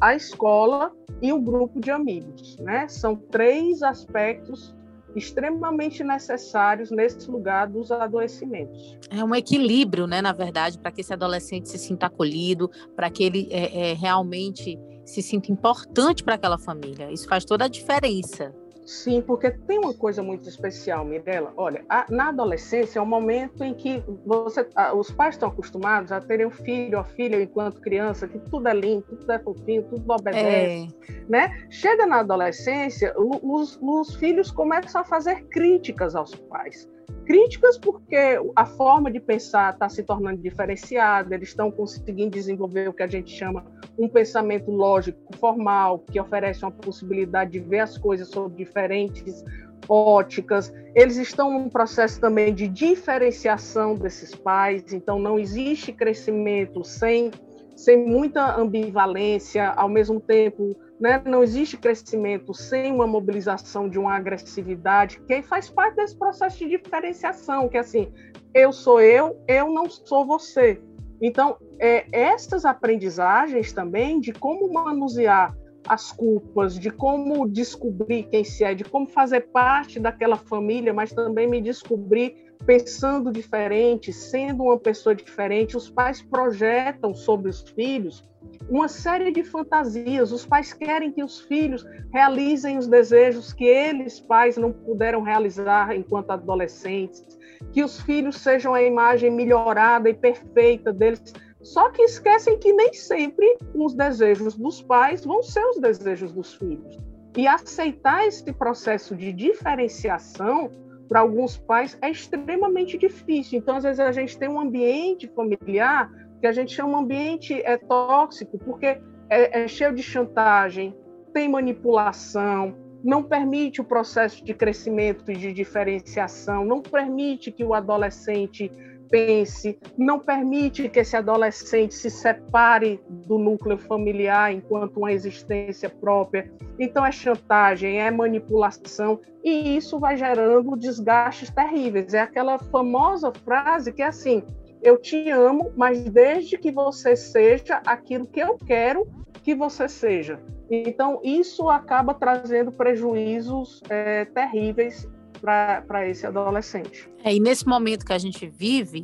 a 0.00 0.14
escola 0.14 0.92
e 1.20 1.32
o 1.32 1.40
grupo 1.40 1.80
de 1.80 1.90
amigos, 1.90 2.56
né? 2.58 2.88
São 2.88 3.16
três 3.16 3.82
aspectos 3.82 4.74
extremamente 5.18 6.02
necessários 6.02 6.90
nesse 6.90 7.30
lugar 7.30 7.68
dos 7.68 7.90
adoecimentos. 7.90 8.96
É 9.10 9.22
um 9.22 9.34
equilíbrio, 9.34 10.06
né, 10.06 10.22
na 10.22 10.32
verdade, 10.32 10.78
para 10.78 10.90
que 10.90 11.00
esse 11.00 11.12
adolescente 11.12 11.68
se 11.68 11.78
sinta 11.78 12.06
acolhido, 12.06 12.70
para 12.96 13.10
que 13.10 13.22
ele 13.22 13.48
é, 13.50 13.90
é, 13.90 13.94
realmente 13.94 14.78
se 15.04 15.22
sinta 15.22 15.50
importante 15.50 16.22
para 16.22 16.34
aquela 16.34 16.58
família. 16.58 17.10
Isso 17.10 17.26
faz 17.28 17.44
toda 17.44 17.64
a 17.64 17.68
diferença. 17.68 18.54
Sim, 18.88 19.20
porque 19.20 19.50
tem 19.50 19.78
uma 19.78 19.92
coisa 19.92 20.22
muito 20.22 20.48
especial, 20.48 21.04
Mirella. 21.04 21.52
Olha, 21.58 21.84
a, 21.90 22.06
na 22.08 22.30
adolescência 22.30 22.98
é 22.98 23.02
um 23.02 23.06
momento 23.06 23.62
em 23.62 23.74
que 23.74 24.02
você, 24.24 24.66
a, 24.74 24.94
os 24.94 25.10
pais 25.10 25.34
estão 25.34 25.50
acostumados 25.50 26.10
a 26.10 26.22
terem 26.22 26.46
um 26.46 26.50
filho 26.50 26.96
ou 26.96 27.04
filha 27.04 27.38
enquanto 27.38 27.82
criança, 27.82 28.26
que 28.26 28.38
tudo 28.38 28.66
é 28.66 28.72
lindo, 28.72 29.02
tudo 29.02 29.30
é 29.30 29.38
fofinho, 29.40 29.82
tudo 29.90 30.10
obedece, 30.10 30.88
é. 31.06 31.22
né? 31.28 31.66
Chega 31.68 32.06
na 32.06 32.20
adolescência, 32.20 33.12
os, 33.18 33.78
os 33.82 34.14
filhos 34.14 34.50
começam 34.50 35.02
a 35.02 35.04
fazer 35.04 35.44
críticas 35.48 36.16
aos 36.16 36.34
pais 36.34 36.88
críticas 37.24 37.78
porque 37.78 38.40
a 38.56 38.64
forma 38.64 39.10
de 39.10 39.20
pensar 39.20 39.74
está 39.74 39.88
se 39.88 40.02
tornando 40.02 40.38
diferenciada, 40.38 41.34
eles 41.34 41.50
estão 41.50 41.70
conseguindo 41.70 42.30
desenvolver 42.30 42.88
o 42.88 42.92
que 42.92 43.02
a 43.02 43.06
gente 43.06 43.30
chama 43.30 43.64
um 43.98 44.08
pensamento 44.08 44.70
lógico 44.70 45.18
formal, 45.36 45.98
que 46.10 46.18
oferece 46.20 46.64
uma 46.64 46.70
possibilidade 46.70 47.52
de 47.52 47.60
ver 47.60 47.80
as 47.80 47.98
coisas 47.98 48.28
sob 48.28 48.56
diferentes 48.56 49.44
óticas. 49.88 50.72
Eles 50.94 51.16
estão 51.16 51.52
num 51.52 51.68
processo 51.68 52.20
também 52.20 52.54
de 52.54 52.66
diferenciação 52.66 53.94
desses 53.94 54.34
pais, 54.34 54.92
então 54.92 55.18
não 55.18 55.38
existe 55.38 55.92
crescimento 55.92 56.82
sem, 56.84 57.30
sem 57.76 58.06
muita 58.06 58.56
ambivalência, 58.56 59.68
ao 59.70 59.88
mesmo 59.88 60.20
tempo 60.20 60.76
né? 61.00 61.22
Não 61.24 61.42
existe 61.42 61.76
crescimento 61.76 62.52
sem 62.52 62.92
uma 62.92 63.06
mobilização 63.06 63.88
de 63.88 63.98
uma 63.98 64.16
agressividade, 64.16 65.20
que 65.20 65.42
faz 65.42 65.70
parte 65.70 65.96
desse 65.96 66.16
processo 66.16 66.58
de 66.58 66.68
diferenciação, 66.68 67.68
que 67.68 67.76
é 67.76 67.80
assim, 67.80 68.12
eu 68.54 68.72
sou 68.72 69.00
eu, 69.00 69.40
eu 69.46 69.70
não 69.70 69.88
sou 69.88 70.26
você. 70.26 70.80
Então, 71.20 71.56
é, 71.78 72.06
essas 72.12 72.64
aprendizagens 72.64 73.72
também 73.72 74.20
de 74.20 74.32
como 74.32 74.72
manusear 74.72 75.56
as 75.86 76.12
culpas, 76.12 76.78
de 76.78 76.90
como 76.90 77.48
descobrir 77.48 78.24
quem 78.24 78.44
se 78.44 78.62
é, 78.62 78.74
de 78.74 78.84
como 78.84 79.06
fazer 79.06 79.40
parte 79.52 79.98
daquela 79.98 80.36
família, 80.36 80.92
mas 80.92 81.12
também 81.12 81.48
me 81.48 81.60
descobrir 81.60 82.47
pensando 82.64 83.32
diferente, 83.32 84.12
sendo 84.12 84.64
uma 84.64 84.78
pessoa 84.78 85.14
diferente. 85.14 85.76
Os 85.76 85.88
pais 85.88 86.22
projetam 86.22 87.14
sobre 87.14 87.48
os 87.48 87.62
filhos 87.62 88.26
uma 88.68 88.88
série 88.88 89.32
de 89.32 89.42
fantasias. 89.42 90.32
Os 90.32 90.44
pais 90.46 90.72
querem 90.72 91.12
que 91.12 91.22
os 91.22 91.40
filhos 91.40 91.84
realizem 92.12 92.78
os 92.78 92.86
desejos 92.86 93.52
que 93.52 93.64
eles, 93.64 94.20
pais, 94.20 94.56
não 94.56 94.72
puderam 94.72 95.22
realizar 95.22 95.94
enquanto 95.94 96.30
adolescentes, 96.30 97.24
que 97.72 97.82
os 97.82 98.00
filhos 98.00 98.36
sejam 98.36 98.74
a 98.74 98.82
imagem 98.82 99.30
melhorada 99.30 100.08
e 100.08 100.14
perfeita 100.14 100.92
deles. 100.92 101.32
Só 101.62 101.90
que 101.90 102.02
esquecem 102.02 102.58
que 102.58 102.72
nem 102.72 102.92
sempre 102.94 103.58
os 103.74 103.94
desejos 103.94 104.56
dos 104.56 104.80
pais 104.80 105.24
vão 105.24 105.42
ser 105.42 105.64
os 105.64 105.78
desejos 105.78 106.32
dos 106.32 106.54
filhos. 106.54 106.98
E 107.36 107.46
aceitar 107.46 108.26
esse 108.26 108.52
processo 108.52 109.14
de 109.14 109.32
diferenciação 109.32 110.70
para 111.08 111.20
alguns 111.20 111.56
pais 111.56 111.96
é 112.02 112.10
extremamente 112.10 112.98
difícil. 112.98 113.58
Então, 113.58 113.76
às 113.76 113.84
vezes, 113.84 114.00
a 114.00 114.12
gente 114.12 114.38
tem 114.38 114.48
um 114.48 114.60
ambiente 114.60 115.26
familiar 115.28 116.10
que 116.40 116.46
a 116.46 116.52
gente 116.52 116.72
chama 116.72 116.98
ambiente 116.98 117.60
é 117.64 117.76
tóxico, 117.76 118.58
porque 118.58 119.00
é, 119.28 119.62
é 119.62 119.68
cheio 119.68 119.94
de 119.94 120.02
chantagem, 120.02 120.94
tem 121.32 121.48
manipulação, 121.48 122.76
não 123.02 123.22
permite 123.22 123.80
o 123.80 123.84
processo 123.84 124.44
de 124.44 124.54
crescimento 124.54 125.30
e 125.30 125.36
de 125.36 125.52
diferenciação, 125.52 126.64
não 126.64 126.80
permite 126.80 127.50
que 127.50 127.64
o 127.64 127.74
adolescente 127.74 128.70
pense, 129.10 129.78
não 129.96 130.18
permite 130.18 130.88
que 130.88 131.00
esse 131.00 131.16
adolescente 131.16 131.94
se 131.94 132.10
separe 132.10 133.00
do 133.08 133.38
núcleo 133.38 133.78
familiar 133.78 134.52
enquanto 134.52 134.98
uma 134.98 135.12
existência 135.12 135.88
própria. 135.88 136.50
Então 136.78 137.04
é 137.04 137.12
chantagem, 137.12 138.00
é 138.00 138.10
manipulação 138.10 139.20
e 139.42 139.76
isso 139.76 139.98
vai 139.98 140.16
gerando 140.16 140.76
desgastes 140.76 141.50
terríveis. 141.50 142.14
É 142.14 142.20
aquela 142.20 142.58
famosa 142.58 143.32
frase 143.44 143.92
que 143.92 144.02
é 144.02 144.06
assim: 144.06 144.42
eu 144.82 144.96
te 144.96 145.30
amo, 145.30 145.72
mas 145.76 146.04
desde 146.04 146.56
que 146.58 146.70
você 146.70 147.16
seja 147.16 147.80
aquilo 147.86 148.26
que 148.26 148.40
eu 148.40 148.56
quero 148.56 149.06
que 149.42 149.54
você 149.54 149.88
seja. 149.88 150.40
Então, 150.70 151.20
isso 151.24 151.70
acaba 151.70 152.12
trazendo 152.12 152.70
prejuízos 152.70 153.82
é, 153.88 154.26
terríveis 154.26 155.08
para 155.40 156.08
esse 156.08 156.26
adolescente. 156.26 157.08
É, 157.22 157.34
e 157.34 157.40
nesse 157.40 157.66
momento 157.66 158.04
que 158.04 158.12
a 158.12 158.18
gente 158.18 158.46
vive, 158.48 159.02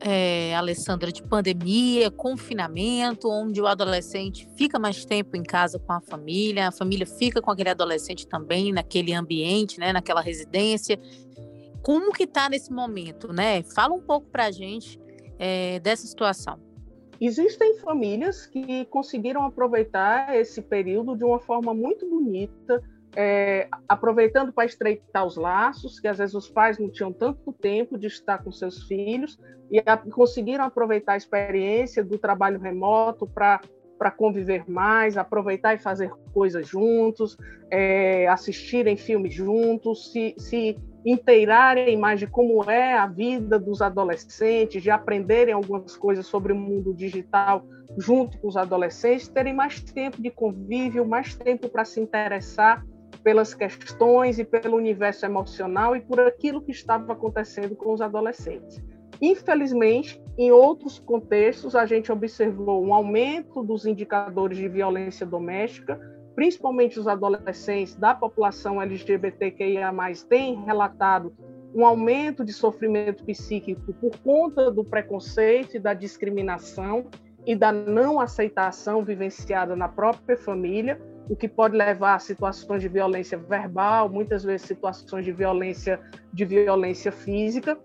é, 0.00 0.54
Alessandra, 0.54 1.10
de 1.10 1.22
pandemia, 1.22 2.10
confinamento, 2.10 3.30
onde 3.30 3.60
o 3.60 3.66
adolescente 3.66 4.46
fica 4.56 4.78
mais 4.78 5.04
tempo 5.04 5.34
em 5.34 5.42
casa 5.42 5.78
com 5.78 5.92
a 5.92 6.00
família, 6.00 6.68
a 6.68 6.72
família 6.72 7.06
fica 7.06 7.40
com 7.40 7.50
aquele 7.50 7.70
adolescente 7.70 8.26
também 8.26 8.70
naquele 8.70 9.14
ambiente, 9.14 9.80
né, 9.80 9.92
naquela 9.92 10.20
residência. 10.20 10.98
Como 11.82 12.12
que 12.12 12.24
está 12.24 12.48
nesse 12.48 12.72
momento, 12.72 13.32
né? 13.32 13.62
Fala 13.62 13.94
um 13.94 14.00
pouco 14.00 14.26
para 14.28 14.46
a 14.46 14.50
gente 14.50 15.00
é, 15.38 15.80
dessa 15.80 16.06
situação? 16.06 16.58
Existem 17.20 17.78
famílias 17.78 18.46
que 18.46 18.84
conseguiram 18.86 19.44
aproveitar 19.44 20.34
esse 20.36 20.60
período 20.60 21.16
de 21.16 21.24
uma 21.24 21.38
forma 21.38 21.72
muito 21.72 22.08
bonita, 22.08 22.82
é, 23.16 23.68
aproveitando 23.88 24.52
para 24.52 24.64
estreitar 24.64 25.24
os 25.24 25.36
laços, 25.36 26.00
que 26.00 26.08
às 26.08 26.18
vezes 26.18 26.34
os 26.34 26.48
pais 26.48 26.78
não 26.78 26.90
tinham 26.90 27.12
tanto 27.12 27.52
tempo 27.52 27.96
de 27.96 28.06
estar 28.06 28.42
com 28.42 28.50
seus 28.50 28.82
filhos, 28.84 29.38
e 29.70 29.78
a, 29.78 29.96
conseguiram 29.96 30.64
aproveitar 30.64 31.12
a 31.12 31.16
experiência 31.16 32.04
do 32.04 32.18
trabalho 32.18 32.60
remoto 32.60 33.26
para 33.26 33.60
conviver 34.16 34.68
mais, 34.68 35.16
aproveitar 35.16 35.74
e 35.74 35.78
fazer 35.78 36.10
coisas 36.32 36.66
juntos, 36.66 37.36
é, 37.70 38.26
assistirem 38.28 38.96
filmes 38.96 39.32
juntos, 39.32 40.12
se, 40.12 40.34
se 40.36 40.76
inteirarem 41.04 41.96
mais 41.96 42.18
de 42.18 42.26
como 42.26 42.68
é 42.68 42.94
a 42.94 43.06
vida 43.06 43.58
dos 43.58 43.80
adolescentes, 43.80 44.82
de 44.82 44.90
aprenderem 44.90 45.54
algumas 45.54 45.96
coisas 45.96 46.26
sobre 46.26 46.52
o 46.52 46.56
mundo 46.56 46.94
digital 46.94 47.64
junto 47.96 48.38
com 48.38 48.48
os 48.48 48.56
adolescentes, 48.56 49.28
terem 49.28 49.54
mais 49.54 49.80
tempo 49.80 50.20
de 50.20 50.30
convívio, 50.30 51.06
mais 51.06 51.36
tempo 51.36 51.68
para 51.68 51.84
se 51.84 52.00
interessar 52.00 52.84
pelas 53.24 53.54
questões 53.54 54.38
e 54.38 54.44
pelo 54.44 54.76
universo 54.76 55.24
emocional 55.24 55.96
e 55.96 56.00
por 56.00 56.20
aquilo 56.20 56.60
que 56.60 56.70
estava 56.70 57.14
acontecendo 57.14 57.74
com 57.74 57.92
os 57.92 58.02
adolescentes. 58.02 58.80
Infelizmente, 59.20 60.22
em 60.36 60.52
outros 60.52 60.98
contextos, 60.98 61.74
a 61.74 61.86
gente 61.86 62.12
observou 62.12 62.84
um 62.84 62.92
aumento 62.92 63.62
dos 63.62 63.86
indicadores 63.86 64.58
de 64.58 64.68
violência 64.68 65.24
doméstica, 65.24 65.98
principalmente 66.34 67.00
os 67.00 67.08
adolescentes 67.08 67.94
da 67.94 68.14
população 68.14 68.82
LGBTQIA+, 68.82 69.92
têm 70.28 70.62
relatado 70.64 71.32
um 71.74 71.86
aumento 71.86 72.44
de 72.44 72.52
sofrimento 72.52 73.24
psíquico 73.24 73.92
por 73.94 74.16
conta 74.18 74.70
do 74.70 74.84
preconceito 74.84 75.76
e 75.76 75.80
da 75.80 75.94
discriminação 75.94 77.06
e 77.46 77.56
da 77.56 77.72
não 77.72 78.20
aceitação 78.20 79.04
vivenciada 79.04 79.74
na 79.74 79.88
própria 79.88 80.36
família, 80.36 81.00
o 81.28 81.36
que 81.36 81.48
pode 81.48 81.76
levar 81.76 82.14
a 82.14 82.18
situações 82.18 82.82
de 82.82 82.88
violência 82.88 83.38
verbal, 83.38 84.08
muitas 84.08 84.44
vezes 84.44 84.66
situações 84.66 85.24
de 85.24 85.32
violência 85.32 86.00
de 86.32 86.44
violência 86.44 87.10
física, 87.10 87.78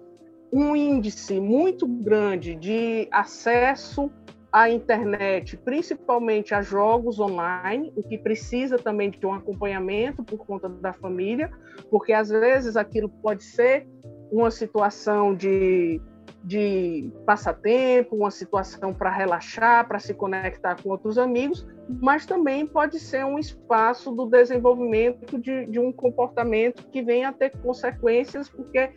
um 0.51 0.75
índice 0.75 1.39
muito 1.39 1.88
grande 1.88 2.55
de 2.55 3.08
acesso 3.12 4.12
à 4.51 4.69
internet, 4.69 5.55
principalmente 5.58 6.55
a 6.55 6.62
jogos 6.62 7.19
online, 7.19 7.93
o 7.96 8.01
que 8.01 8.17
precisa 8.17 8.77
também 8.77 9.12
de 9.12 9.25
um 9.25 9.34
acompanhamento 9.34 10.24
por 10.24 10.39
conta 10.46 10.67
da 10.67 10.91
família, 10.91 11.51
porque 11.89 12.13
às 12.13 12.29
vezes 12.29 12.75
aquilo 12.75 13.10
pode 13.10 13.43
ser 13.43 13.88
uma 14.31 14.50
situação 14.50 15.36
de, 15.36 16.01
de 16.43 17.12
passatempo, 17.27 18.15
uma 18.15 18.31
situação 18.31 18.91
para 18.91 19.12
relaxar, 19.12 19.88
para 19.88 20.00
se 20.00 20.15
conectar 20.15 20.81
com 20.81 20.89
outros 20.89 21.19
amigos, 21.19 21.65
mas 21.89 22.25
também 22.25 22.67
pode 22.67 23.00
ser 23.00 23.25
um 23.25 23.39
espaço 23.39 24.12
do 24.12 24.27
desenvolvimento 24.27 25.39
de, 25.39 25.65
de 25.65 25.79
um 25.79 25.91
comportamento 25.91 26.88
que 26.89 27.01
venha 27.01 27.29
a 27.29 27.34
ter 27.34 27.50
consequências, 27.58 28.48
porque 28.48 28.91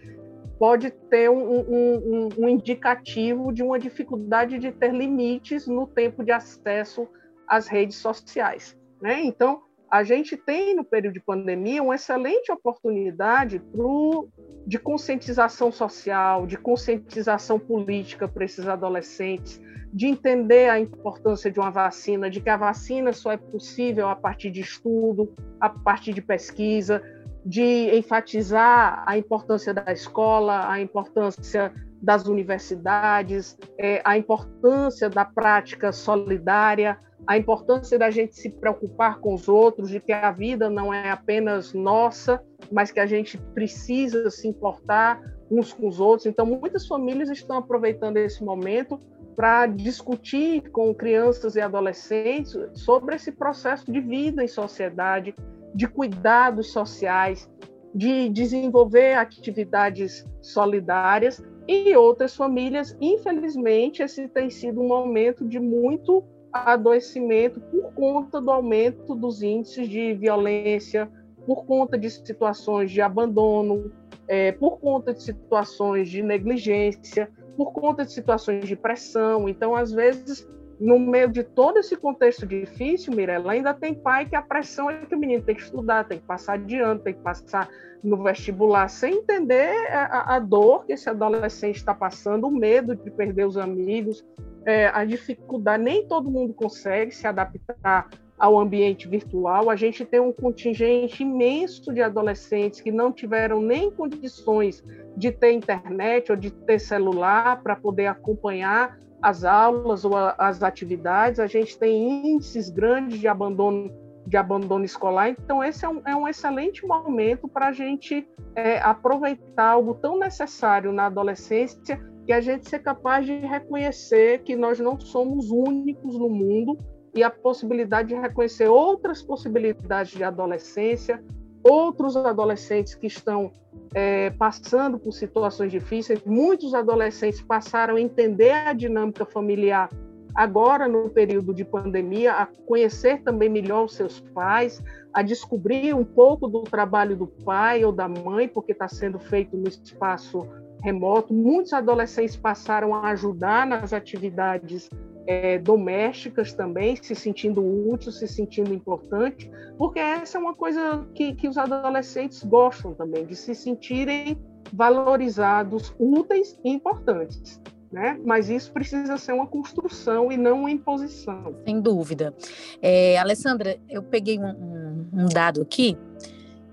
pode 0.58 0.90
ter 0.90 1.30
um, 1.30 1.60
um, 1.60 2.28
um, 2.38 2.48
indicativo 2.48 3.50
de 3.50 3.62
uma 3.62 3.78
dificuldade 3.78 4.58
de 4.58 4.70
ter 4.70 4.92
limites 4.92 5.66
no 5.66 5.86
tempo 5.86 6.22
de 6.22 6.30
acesso 6.30 7.08
às 7.48 7.66
redes 7.66 7.96
sociais. 7.96 8.78
Né? 9.00 9.22
Então, 9.24 9.62
a 9.92 10.02
gente 10.02 10.38
tem 10.38 10.74
no 10.74 10.82
período 10.82 11.12
de 11.12 11.20
pandemia 11.20 11.82
uma 11.82 11.96
excelente 11.96 12.50
oportunidade 12.50 13.58
pro, 13.58 14.26
de 14.66 14.78
conscientização 14.78 15.70
social, 15.70 16.46
de 16.46 16.56
conscientização 16.56 17.58
política 17.58 18.26
para 18.26 18.42
esses 18.42 18.66
adolescentes, 18.66 19.60
de 19.92 20.06
entender 20.06 20.70
a 20.70 20.80
importância 20.80 21.50
de 21.50 21.60
uma 21.60 21.70
vacina, 21.70 22.30
de 22.30 22.40
que 22.40 22.48
a 22.48 22.56
vacina 22.56 23.12
só 23.12 23.32
é 23.32 23.36
possível 23.36 24.08
a 24.08 24.16
partir 24.16 24.50
de 24.50 24.62
estudo, 24.62 25.30
a 25.60 25.68
partir 25.68 26.14
de 26.14 26.22
pesquisa, 26.22 27.02
de 27.44 27.94
enfatizar 27.94 29.04
a 29.06 29.18
importância 29.18 29.74
da 29.74 29.92
escola, 29.92 30.70
a 30.70 30.80
importância 30.80 31.70
das 32.00 32.26
universidades, 32.26 33.58
é, 33.76 34.00
a 34.06 34.16
importância 34.16 35.10
da 35.10 35.26
prática 35.26 35.92
solidária, 35.92 36.98
a 37.26 37.36
importância 37.36 37.98
da 37.98 38.10
gente 38.10 38.34
se 38.34 38.50
preocupar 38.50 39.18
com 39.20 39.34
os 39.34 39.48
outros, 39.48 39.88
de 39.88 40.00
que 40.00 40.12
a 40.12 40.30
vida 40.30 40.68
não 40.68 40.92
é 40.92 41.10
apenas 41.10 41.72
nossa, 41.72 42.42
mas 42.70 42.90
que 42.90 43.00
a 43.00 43.06
gente 43.06 43.38
precisa 43.54 44.28
se 44.30 44.48
importar 44.48 45.20
uns 45.50 45.72
com 45.72 45.86
os 45.86 46.00
outros. 46.00 46.26
Então, 46.26 46.44
muitas 46.44 46.86
famílias 46.86 47.30
estão 47.30 47.58
aproveitando 47.58 48.16
esse 48.16 48.42
momento 48.42 48.98
para 49.36 49.66
discutir 49.66 50.70
com 50.70 50.94
crianças 50.94 51.56
e 51.56 51.60
adolescentes 51.60 52.56
sobre 52.74 53.16
esse 53.16 53.32
processo 53.32 53.90
de 53.90 54.00
vida 54.00 54.42
em 54.42 54.48
sociedade, 54.48 55.34
de 55.74 55.88
cuidados 55.88 56.72
sociais, 56.72 57.50
de 57.94 58.28
desenvolver 58.28 59.14
atividades 59.14 60.26
solidárias 60.40 61.42
e 61.68 61.94
outras 61.94 62.34
famílias, 62.34 62.96
infelizmente, 63.00 64.02
esse 64.02 64.26
tem 64.28 64.50
sido 64.50 64.80
um 64.80 64.88
momento 64.88 65.46
de 65.46 65.60
muito 65.60 66.24
adoecimento 66.52 67.60
por 67.60 67.92
conta 67.92 68.40
do 68.40 68.50
aumento 68.50 69.14
dos 69.14 69.42
índices 69.42 69.88
de 69.88 70.12
violência, 70.14 71.10
por 71.46 71.64
conta 71.64 71.96
de 71.98 72.10
situações 72.10 72.90
de 72.90 73.00
abandono, 73.00 73.90
é, 74.28 74.52
por 74.52 74.78
conta 74.78 75.12
de 75.12 75.22
situações 75.22 76.08
de 76.08 76.22
negligência, 76.22 77.30
por 77.56 77.72
conta 77.72 78.04
de 78.04 78.12
situações 78.12 78.64
de 78.64 78.76
pressão. 78.76 79.48
Então, 79.48 79.74
às 79.74 79.92
vezes, 79.92 80.48
no 80.78 80.98
meio 80.98 81.28
de 81.28 81.42
todo 81.42 81.78
esse 81.78 81.96
contexto 81.96 82.46
difícil, 82.46 83.14
Mirella, 83.14 83.52
ainda 83.52 83.74
tem 83.74 83.94
pai 83.94 84.26
que 84.26 84.36
a 84.36 84.42
pressão 84.42 84.90
é 84.90 85.04
que 85.06 85.14
o 85.14 85.18
menino 85.18 85.42
tem 85.42 85.54
que 85.54 85.62
estudar, 85.62 86.06
tem 86.06 86.18
que 86.18 86.26
passar 86.26 86.58
de 86.58 86.78
ano, 86.78 87.00
tem 87.00 87.14
que 87.14 87.20
passar 87.20 87.68
no 88.02 88.22
vestibular, 88.22 88.88
sem 88.88 89.18
entender 89.18 89.74
a, 89.92 90.34
a 90.34 90.38
dor 90.40 90.84
que 90.84 90.92
esse 90.92 91.08
adolescente 91.08 91.76
está 91.76 91.94
passando, 91.94 92.48
o 92.48 92.50
medo 92.50 92.96
de 92.96 93.10
perder 93.10 93.46
os 93.46 93.56
amigos, 93.56 94.24
é, 94.66 94.86
a 94.88 95.04
dificuldade. 95.04 95.82
Nem 95.82 96.06
todo 96.06 96.30
mundo 96.30 96.52
consegue 96.54 97.12
se 97.12 97.26
adaptar 97.26 98.08
ao 98.38 98.58
ambiente 98.58 99.08
virtual. 99.08 99.70
A 99.70 99.76
gente 99.76 100.04
tem 100.04 100.20
um 100.20 100.32
contingente 100.32 101.22
imenso 101.22 101.92
de 101.92 102.02
adolescentes 102.02 102.80
que 102.80 102.90
não 102.90 103.12
tiveram 103.12 103.60
nem 103.60 103.90
condições 103.90 104.82
de 105.16 105.30
ter 105.30 105.52
internet 105.52 106.32
ou 106.32 106.36
de 106.36 106.50
ter 106.50 106.78
celular 106.78 107.62
para 107.62 107.76
poder 107.76 108.06
acompanhar 108.06 108.98
as 109.22 109.44
aulas 109.44 110.04
ou 110.04 110.16
a, 110.16 110.34
as 110.36 110.62
atividades, 110.62 111.38
a 111.38 111.46
gente 111.46 111.78
tem 111.78 112.32
índices 112.34 112.68
grandes 112.68 113.20
de 113.20 113.28
abandono 113.28 114.02
de 114.24 114.36
abandono 114.36 114.84
escolar. 114.84 115.30
Então, 115.30 115.64
esse 115.64 115.84
é 115.84 115.88
um, 115.88 116.00
é 116.06 116.14
um 116.14 116.28
excelente 116.28 116.86
momento 116.86 117.48
para 117.48 117.68
a 117.68 117.72
gente 117.72 118.26
é, 118.54 118.78
aproveitar 118.78 119.70
algo 119.70 119.94
tão 119.94 120.16
necessário 120.16 120.92
na 120.92 121.06
adolescência 121.06 122.00
que 122.26 122.32
a 122.32 122.40
gente 122.40 122.68
ser 122.68 122.80
capaz 122.80 123.26
de 123.26 123.34
reconhecer 123.34 124.42
que 124.42 124.54
nós 124.54 124.78
não 124.78 124.98
somos 124.98 125.50
únicos 125.50 126.18
no 126.18 126.28
mundo 126.28 126.78
e 127.14 127.22
a 127.22 127.30
possibilidade 127.30 128.08
de 128.08 128.14
reconhecer 128.14 128.68
outras 128.68 129.22
possibilidades 129.22 130.12
de 130.12 130.24
adolescência, 130.24 131.22
outros 131.62 132.16
adolescentes 132.16 132.94
que 132.94 133.06
estão 133.06 133.50
é, 133.94 134.30
passando 134.30 134.98
por 134.98 135.12
situações 135.12 135.70
difíceis. 135.70 136.22
Muitos 136.24 136.74
adolescentes 136.74 137.42
passaram 137.42 137.96
a 137.96 138.00
entender 138.00 138.50
a 138.50 138.72
dinâmica 138.72 139.26
familiar 139.26 139.90
agora 140.34 140.88
no 140.88 141.10
período 141.10 141.52
de 141.52 141.64
pandemia, 141.64 142.32
a 142.32 142.46
conhecer 142.66 143.22
também 143.22 143.48
melhor 143.48 143.84
os 143.84 143.94
seus 143.94 144.20
pais, 144.20 144.82
a 145.12 145.22
descobrir 145.22 145.94
um 145.94 146.04
pouco 146.04 146.48
do 146.48 146.62
trabalho 146.62 147.16
do 147.16 147.26
pai 147.26 147.84
ou 147.84 147.92
da 147.92 148.08
mãe, 148.08 148.48
porque 148.48 148.72
está 148.72 148.88
sendo 148.88 149.18
feito 149.18 149.56
no 149.56 149.68
espaço 149.68 150.48
remoto. 150.82 151.32
Muitos 151.32 151.72
adolescentes 151.72 152.36
passaram 152.36 152.94
a 152.94 153.10
ajudar 153.10 153.66
nas 153.66 153.92
atividades 153.92 154.90
é, 155.26 155.58
domésticas 155.58 156.52
também, 156.52 156.96
se 156.96 157.14
sentindo 157.14 157.62
útil, 157.62 158.10
se 158.10 158.26
sentindo 158.26 158.74
importante, 158.74 159.50
porque 159.78 160.00
essa 160.00 160.38
é 160.38 160.40
uma 160.40 160.54
coisa 160.54 161.06
que, 161.14 161.34
que 161.34 161.48
os 161.48 161.56
adolescentes 161.56 162.42
gostam 162.42 162.92
também, 162.94 163.24
de 163.24 163.36
se 163.36 163.54
sentirem 163.54 164.36
valorizados, 164.72 165.94
úteis 165.98 166.58
e 166.64 166.70
importantes. 166.70 167.60
Né? 167.90 168.18
Mas 168.24 168.48
isso 168.48 168.72
precisa 168.72 169.18
ser 169.18 169.32
uma 169.32 169.46
construção 169.46 170.32
e 170.32 170.36
não 170.36 170.60
uma 170.60 170.70
imposição. 170.70 171.54
Sem 171.66 171.78
dúvida. 171.78 172.34
É, 172.80 173.18
Alessandra, 173.18 173.76
eu 173.88 174.02
peguei 174.02 174.38
um, 174.38 174.48
um, 174.48 175.08
um 175.12 175.26
dado 175.26 175.60
aqui, 175.60 175.96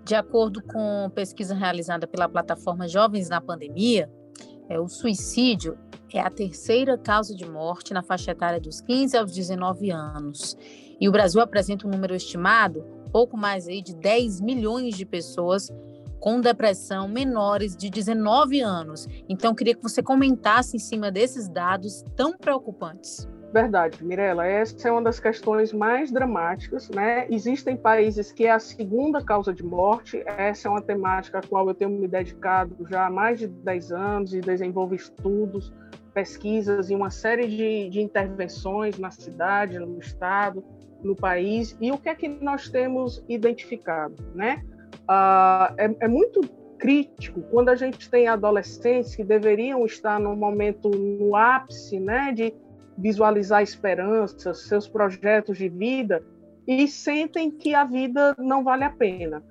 de 0.10 0.16
acordo 0.16 0.60
com 0.64 1.08
pesquisa 1.14 1.54
realizada 1.54 2.08
pela 2.08 2.28
plataforma 2.28 2.88
Jovens 2.88 3.30
na 3.30 3.40
Pandemia, 3.40 4.12
é, 4.68 4.80
o 4.80 4.88
suicídio 4.88 5.78
é 6.12 6.20
a 6.20 6.32
terceira 6.32 6.98
causa 6.98 7.36
de 7.36 7.48
morte 7.48 7.94
na 7.94 8.02
faixa 8.02 8.32
etária 8.32 8.60
dos 8.60 8.82
15 8.82 9.16
aos 9.16 9.32
19 9.32 9.92
anos. 9.92 10.58
E 11.00 11.08
o 11.08 11.12
Brasil 11.12 11.40
apresenta 11.40 11.86
um 11.86 11.92
número 11.92 12.16
estimado, 12.16 12.84
pouco 13.12 13.38
mais 13.38 13.68
aí 13.68 13.84
de 13.84 13.96
10 13.96 14.42
milhões 14.42 14.98
de 14.98 15.06
pessoas 15.06 15.72
com 16.20 16.42
depressão 16.42 17.08
menores 17.08 17.78
de 17.78 17.92
19 17.92 18.62
anos. 18.62 19.06
Então, 19.30 19.54
queria 19.54 19.76
que 19.76 19.84
você 19.84 20.02
comentasse 20.02 20.76
em 20.76 20.80
cima 20.80 21.12
desses 21.12 21.48
dados 21.48 22.04
tão 22.16 22.36
preocupantes. 22.36 23.28
Verdade, 23.52 24.06
Mirela, 24.06 24.46
essa 24.46 24.88
é 24.88 24.92
uma 24.92 25.02
das 25.02 25.20
questões 25.20 25.74
mais 25.74 26.12
dramáticas, 26.12 26.88
né? 26.90 27.26
Existem 27.32 27.76
países 27.76 28.32
que 28.32 28.46
é 28.46 28.52
a 28.52 28.60
segunda 28.60 29.24
causa 29.24 29.52
de 29.52 29.64
morte, 29.64 30.22
essa 30.26 30.68
é 30.68 30.72
uma 30.72 30.82
temática 30.82 31.40
a 31.40 31.42
qual 31.42 31.68
eu 31.68 31.74
tenho 31.74 31.90
me 31.90 32.08
dedicado 32.08 32.76
já 32.88 33.08
há 33.08 33.10
mais 33.10 33.40
de 33.40 33.48
10 33.48 33.92
anos 33.92 34.34
e 34.36 34.40
desenvolvo 34.40 34.94
estudos, 34.94 35.74
pesquisas 36.14 36.92
e 36.92 36.96
uma 36.96 37.10
série 37.10 37.48
de, 37.48 37.90
de 37.90 38.02
intervenções 38.02 39.00
na 39.00 39.10
cidade, 39.10 39.80
no 39.80 39.98
estado, 39.98 40.64
no 41.04 41.16
país. 41.16 41.76
E 41.82 41.92
o 41.92 41.98
que 41.98 42.10
é 42.10 42.14
que 42.14 42.28
nós 42.28 42.70
temos 42.70 43.24
identificado, 43.28 44.16
né? 44.36 44.64
Ah, 45.08 45.74
é, 45.76 45.90
é 46.02 46.08
muito 46.08 46.42
crítico 46.78 47.42
quando 47.50 47.70
a 47.70 47.76
gente 47.76 48.10
tem 48.10 48.28
adolescentes 48.28 49.16
que 49.16 49.24
deveriam 49.24 49.86
estar 49.86 50.20
no 50.20 50.36
momento 50.36 50.90
no 50.90 51.36
ápice, 51.36 52.00
né, 52.00 52.32
de 52.32 52.54
visualizar 53.00 53.64
esperanças, 53.64 54.68
seus 54.68 54.88
projetos 54.88 55.58
de 55.58 55.70
vida 55.70 56.24
e 56.68 56.88
sentem 56.88 57.50
que 57.50 57.74
a 57.74 57.84
vida 57.84 58.36
não 58.38 58.64
vale 58.64 58.84
a 58.84 58.90
pena. 58.90 59.44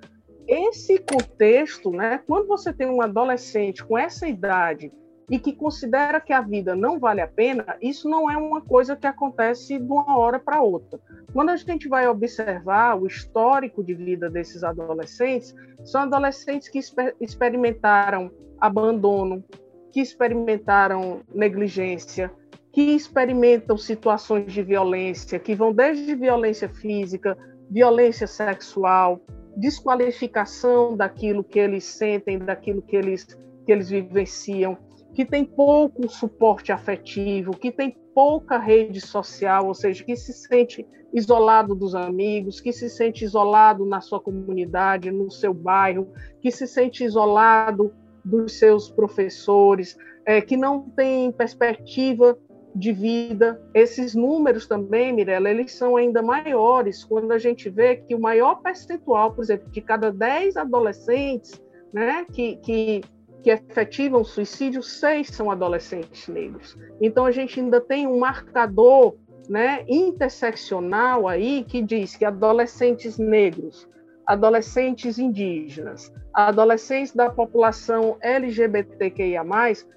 Esse 0.47 0.99
contexto, 0.99 1.91
né, 1.91 2.21
quando 2.27 2.47
você 2.47 2.73
tem 2.73 2.89
um 2.89 3.03
adolescente 3.03 3.85
com 3.85 3.99
essa 3.99 4.29
idade 4.29 4.93
e 5.31 5.39
que 5.39 5.53
considera 5.53 6.21
que 6.21 6.33
a 6.33 6.41
vida 6.41 6.75
não 6.75 6.99
vale 6.99 7.21
a 7.21 7.29
pena, 7.29 7.77
isso 7.83 8.09
não 8.09 8.31
é 8.31 8.37
uma 8.37 8.63
coisa 8.63 8.97
que 8.97 9.07
acontece 9.07 9.79
de 9.79 9.93
uma 9.93 10.17
hora 10.17 10.39
para 10.39 10.63
outra. 10.63 10.99
Quando 11.33 11.51
a 11.51 11.57
gente 11.57 11.89
vai 11.89 12.09
observar 12.09 12.99
o 12.99 13.07
histórico 13.07 13.85
de 13.85 13.95
vida 13.95 14.31
desses 14.31 14.65
adolescentes, 14.65 15.55
são 15.85 16.03
adolescentes 16.03 16.69
que 16.69 16.79
exper 16.79 17.15
experimentaram 17.21 18.31
abandono, 18.59 19.45
que 19.93 20.01
experimentaram 20.01 21.21
negligência, 21.35 22.33
que 22.79 22.95
experimentam 22.95 23.77
situações 23.77 24.53
de 24.53 24.63
violência, 24.63 25.37
que 25.41 25.53
vão 25.53 25.73
desde 25.73 26.15
violência 26.15 26.69
física, 26.69 27.37
violência 27.69 28.25
sexual, 28.25 29.21
desqualificação 29.57 30.97
daquilo 30.97 31.43
que 31.43 31.59
eles 31.59 31.83
sentem, 31.83 32.39
daquilo 32.39 32.81
que 32.81 32.95
eles, 32.95 33.25
que 33.67 33.73
eles 33.73 33.91
vivenciam, 33.91 34.79
que 35.13 35.25
tem 35.25 35.45
pouco 35.45 36.09
suporte 36.09 36.71
afetivo, 36.71 37.51
que 37.51 37.73
tem 37.73 37.99
pouca 38.15 38.59
rede 38.59 39.01
social, 39.01 39.67
ou 39.67 39.75
seja, 39.75 40.05
que 40.05 40.15
se 40.15 40.33
sente 40.33 40.87
isolado 41.13 41.75
dos 41.75 41.97
amigos, 41.97 42.61
que 42.61 42.73
se 42.73 42.89
sente 42.89 43.25
isolado 43.25 43.85
na 43.85 44.01
sua 44.01 44.21
comunidade, 44.21 45.11
no 45.11 45.33
seu 45.33 45.53
bairro, 45.53 46.13
que 46.41 46.53
se 46.53 46.65
sente 46.65 47.03
isolado 47.03 47.93
dos 48.25 48.53
seus 48.53 48.89
professores, 48.89 49.99
é, 50.25 50.41
que 50.41 50.57
não 50.57 50.89
tem 50.91 51.33
perspectiva 51.33 52.39
de 52.75 52.93
vida. 52.93 53.61
Esses 53.75 54.15
números 54.15 54.67
também, 54.67 55.13
Mirella, 55.13 55.51
eles 55.51 55.73
são 55.73 55.97
ainda 55.97 56.23
maiores 56.23 57.05
quando 57.05 57.33
a 57.33 57.39
gente 57.39 57.69
vê 57.69 57.97
que 57.97 58.15
o 58.15 58.21
maior 58.21 58.57
percentual, 58.57 59.33
por 59.33 59.43
exemplo, 59.43 59.71
de 59.71 59.81
cada 59.81 60.11
10 60.13 60.57
adolescentes 60.57 61.61
né, 61.93 62.27
que, 62.33 62.57
que, 62.57 63.01
que 63.43 63.51
efetivam 63.51 64.25
suicídio, 64.25 64.83
seis 64.83 65.29
são 65.29 65.51
adolescentes 65.51 66.29
negros. 66.29 66.77
Então 67.01 67.25
a 67.25 67.31
gente 67.31 67.61
ainda 67.61 67.81
tem 67.81 68.07
um 68.07 68.19
marcador 68.19 69.17
né, 69.49 69.85
interseccional 69.89 71.27
aí 71.27 71.65
que 71.65 71.81
diz 71.81 72.17
que 72.17 72.25
adolescentes 72.25 73.19
negros, 73.19 73.89
adolescentes 74.29 75.19
indígenas, 75.19 76.13
adolescentes 76.35 77.15
da 77.15 77.31
população 77.31 78.19
LGBTQIA+, 78.21 79.43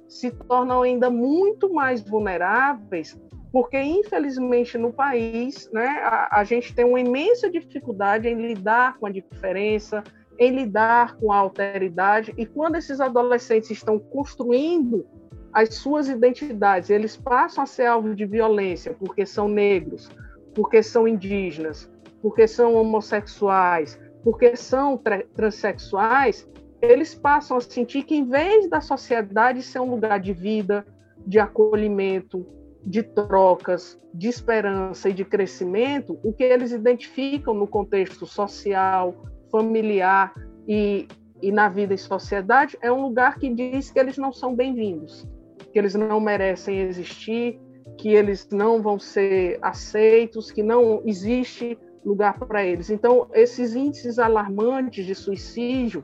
se 0.07 0.31
tornam 0.31 0.83
ainda 0.83 1.09
muito 1.09 1.73
mais 1.73 2.01
vulneráveis, 2.01 3.19
porque, 3.51 3.77
infelizmente, 3.77 4.77
no 4.77 4.93
país, 4.93 5.69
né, 5.73 5.85
a, 6.03 6.39
a 6.39 6.43
gente 6.45 6.73
tem 6.73 6.85
uma 6.85 7.01
imensa 7.01 7.49
dificuldade 7.49 8.29
em 8.29 8.35
lidar 8.35 8.97
com 8.97 9.05
a 9.05 9.11
diferença, 9.11 10.01
em 10.39 10.55
lidar 10.55 11.17
com 11.17 11.29
a 11.33 11.35
alteridade, 11.35 12.33
e 12.37 12.45
quando 12.45 12.77
esses 12.77 13.01
adolescentes 13.01 13.69
estão 13.71 13.99
construindo 13.99 15.05
as 15.51 15.75
suas 15.75 16.07
identidades, 16.07 16.89
eles 16.89 17.17
passam 17.17 17.65
a 17.65 17.67
ser 17.67 17.87
alvo 17.87 18.15
de 18.15 18.25
violência 18.25 18.95
porque 18.97 19.25
são 19.25 19.49
negros, 19.49 20.09
porque 20.55 20.81
são 20.81 21.05
indígenas, 21.05 21.91
porque 22.21 22.47
são 22.47 22.75
homossexuais, 22.75 23.99
porque 24.23 24.55
são 24.55 24.97
tra 24.97 25.23
transexuais, 25.35 26.47
eles 26.81 27.13
passam 27.13 27.57
a 27.57 27.61
sentir 27.61 28.03
que, 28.03 28.15
em 28.15 28.25
vez 28.25 28.69
da 28.69 28.81
sociedade 28.81 29.61
ser 29.61 29.79
um 29.79 29.89
lugar 29.91 30.19
de 30.19 30.33
vida, 30.33 30.85
de 31.25 31.39
acolhimento, 31.39 32.45
de 32.83 33.03
trocas, 33.03 33.99
de 34.13 34.27
esperança 34.27 35.09
e 35.09 35.13
de 35.13 35.23
crescimento, 35.23 36.19
o 36.23 36.33
que 36.33 36.43
eles 36.43 36.71
identificam 36.71 37.53
no 37.53 37.67
contexto 37.67 38.25
social, 38.25 39.15
familiar 39.51 40.33
e, 40.67 41.07
e 41.41 41.51
na 41.51 41.69
vida 41.69 41.93
em 41.93 41.97
sociedade 41.97 42.77
é 42.81 42.91
um 42.91 43.03
lugar 43.03 43.37
que 43.37 43.53
diz 43.53 43.91
que 43.91 43.99
eles 43.99 44.17
não 44.17 44.33
são 44.33 44.55
bem-vindos, 44.55 45.27
que 45.71 45.77
eles 45.77 45.93
não 45.93 46.19
merecem 46.19 46.79
existir, 46.79 47.59
que 47.97 48.09
eles 48.09 48.49
não 48.49 48.81
vão 48.81 48.97
ser 48.97 49.59
aceitos, 49.61 50.49
que 50.49 50.63
não 50.63 51.01
existe 51.05 51.77
lugar 52.03 52.39
para 52.39 52.65
eles. 52.65 52.89
Então, 52.89 53.27
esses 53.33 53.75
índices 53.75 54.19
alarmantes 54.19 55.05
de 55.05 55.15
suicídio, 55.15 56.03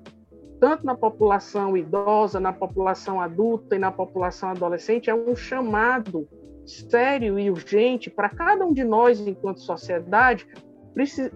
tanto 0.59 0.85
na 0.85 0.95
população 0.95 1.75
idosa, 1.77 2.39
na 2.39 2.53
população 2.53 3.21
adulta 3.21 3.75
e 3.75 3.79
na 3.79 3.91
população 3.91 4.49
adolescente, 4.49 5.09
é 5.09 5.15
um 5.15 5.35
chamado 5.35 6.27
sério 6.65 7.39
e 7.39 7.49
urgente 7.49 8.09
para 8.09 8.29
cada 8.29 8.65
um 8.65 8.73
de 8.73 8.83
nós, 8.83 9.19
enquanto 9.19 9.61
sociedade, 9.61 10.47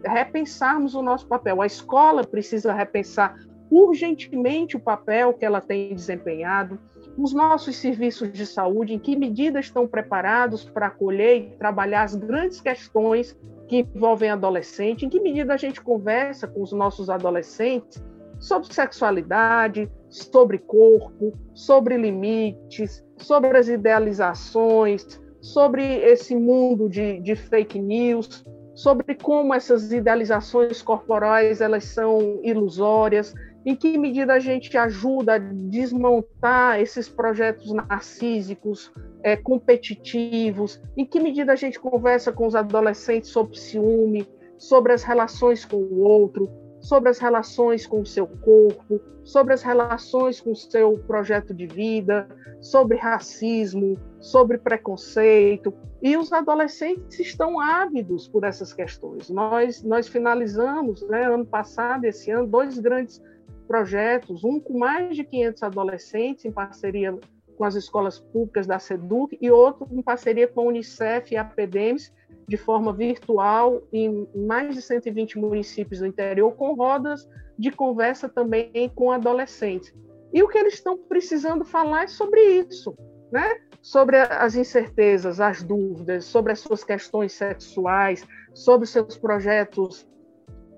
repensarmos 0.04 0.96
o 0.96 1.02
nosso 1.02 1.28
papel. 1.28 1.62
A 1.62 1.66
escola 1.66 2.24
precisa 2.24 2.74
repensar 2.74 3.36
urgentemente 3.70 4.76
o 4.76 4.80
papel 4.80 5.34
que 5.34 5.46
ela 5.46 5.62
tem 5.62 5.96
desempenhado, 5.96 6.78
os 7.18 7.34
nossos 7.34 7.78
serviços 7.78 8.32
de 8.32 8.46
saúde, 8.46 8.94
em 8.94 9.00
que 9.00 9.16
medida 9.16 9.60
estão 9.60 9.88
preparados 9.88 10.66
para 10.66 10.88
acolher 10.88 11.38
e 11.38 11.58
trabalhar 11.58 12.04
as 12.04 12.16
grandes 12.16 12.60
questões 12.60 13.38
que 13.72 13.88
envolvem 13.96 14.30
adolescente, 14.30 15.06
em 15.06 15.10
que 15.10 15.22
medida 15.22 15.54
a 15.54 15.58
gente 15.58 15.80
conversa 15.80 16.46
com 16.46 16.62
os 16.62 16.74
nossos 16.74 17.10
adolescentes 17.10 18.04
sobre 18.38 18.74
sexualidade, 18.74 19.90
sobre 20.10 20.58
corpo, 20.58 21.32
sobre 21.54 21.96
limites, 21.96 23.02
sobre 23.16 23.58
as 23.58 23.70
idealizações, 23.70 25.22
sobre 25.40 25.86
esse 26.00 26.36
mundo 26.36 26.90
de, 26.90 27.22
de 27.22 27.34
fake 27.34 27.80
news, 27.80 28.44
sobre 28.74 29.16
como 29.16 29.54
essas 29.54 29.90
idealizações 29.94 30.82
corporais 30.82 31.62
elas 31.62 31.86
são 31.86 32.42
ilusórias, 32.44 33.34
em 33.66 33.74
que 33.74 33.98
medida 33.98 34.34
a 34.34 34.40
gente 34.40 34.78
ajuda 34.78 35.36
a 35.36 35.38
desmontar 35.38 36.82
esses 36.82 37.08
projetos 37.08 37.72
narcísicos, 37.72 38.92
é, 39.24 39.36
competitivos, 39.36 40.82
em 40.98 41.06
que 41.06 41.20
medida 41.20 41.54
a 41.54 41.56
gente 41.56 41.80
conversa 41.80 42.32
com 42.32 42.48
os 42.48 42.56
adolescentes 42.56 43.30
sobre 43.30 43.58
ciúme, 43.58 44.28
sobre 44.58 44.94
as 44.94 45.04
relações 45.04 45.66
com 45.66 45.78
o 45.78 46.00
outro, 46.02 46.50
sobre 46.80 47.10
as 47.10 47.20
relações 47.20 47.86
com 47.86 48.02
o 48.02 48.06
seu 48.06 48.26
corpo, 48.26 49.00
sobre 49.24 49.54
as 49.54 49.62
relações 49.62 50.42
com 50.42 50.52
o 50.52 50.56
seu 50.56 50.98
projeto 50.98 51.54
de 51.54 51.68
vida, 51.68 52.28
sobre 52.60 52.98
racismo, 52.98 53.98
sobre 54.20 54.58
preconceito. 54.58 55.74
E 56.02 56.18
os 56.18 56.34
adolescentes 56.34 57.20
estão 57.20 57.60
ávidos 57.60 58.28
por 58.28 58.44
essas 58.44 58.74
questões. 58.74 59.30
Nós, 59.30 59.84
nós 59.84 60.08
finalizamos, 60.08 61.08
né, 61.08 61.26
ano 61.26 61.46
passado, 61.46 62.06
esse 62.06 62.32
ano, 62.32 62.48
dois 62.48 62.80
grandes 62.80 63.22
projetos, 63.68 64.44
um 64.44 64.60
com 64.60 64.78
mais 64.78 65.16
de 65.16 65.24
500 65.24 65.64
adolescentes, 65.64 66.46
em 66.46 66.52
parceria 66.52 67.18
com 67.62 67.66
as 67.66 67.76
escolas 67.76 68.18
públicas 68.18 68.66
da 68.66 68.80
SEDUC, 68.80 69.38
e 69.40 69.52
outro 69.52 69.88
em 69.92 70.02
parceria 70.02 70.48
com 70.48 70.62
a 70.62 70.64
Unicef 70.64 71.32
e 71.32 71.38
a 71.38 71.46
PEDEMS, 71.46 72.12
de 72.48 72.58
forma 72.58 72.92
virtual, 72.92 73.84
em 73.94 74.28
mais 74.36 74.74
de 74.74 74.82
120 74.82 75.38
municípios 75.38 76.00
do 76.00 76.08
interior, 76.08 76.52
com 76.56 76.74
rodas 76.74 77.30
de 77.60 77.70
conversa 77.70 78.28
também 78.28 78.92
com 78.96 79.12
adolescentes. 79.12 79.94
E 80.34 80.42
o 80.42 80.48
que 80.48 80.58
eles 80.58 80.74
estão 80.74 80.98
precisando 80.98 81.64
falar 81.64 82.06
é 82.06 82.08
sobre 82.08 82.42
isso, 82.68 82.98
né? 83.32 83.60
sobre 83.80 84.18
as 84.18 84.56
incertezas, 84.56 85.40
as 85.40 85.62
dúvidas, 85.62 86.26
sobre 86.26 86.54
as 86.54 86.62
suas 86.62 86.84
questões 86.84 87.32
sexuais, 87.32 88.28
sobre 88.56 88.88
seus 88.88 89.20
projetos 89.20 90.08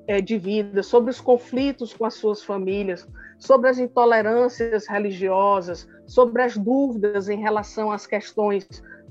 é, 0.06 0.20
de 0.20 0.38
vida, 0.38 0.84
sobre 0.84 1.12
os 1.12 1.22
conflitos 1.22 1.94
com 1.94 2.04
as 2.04 2.16
suas 2.16 2.44
famílias, 2.44 3.08
sobre 3.44 3.70
as 3.70 3.78
intolerâncias 3.78 4.88
religiosas, 4.88 5.86
sobre 6.08 6.42
as 6.42 6.56
dúvidas 6.56 7.28
em 7.28 7.42
relação 7.42 7.92
às 7.92 8.08
questões 8.08 8.66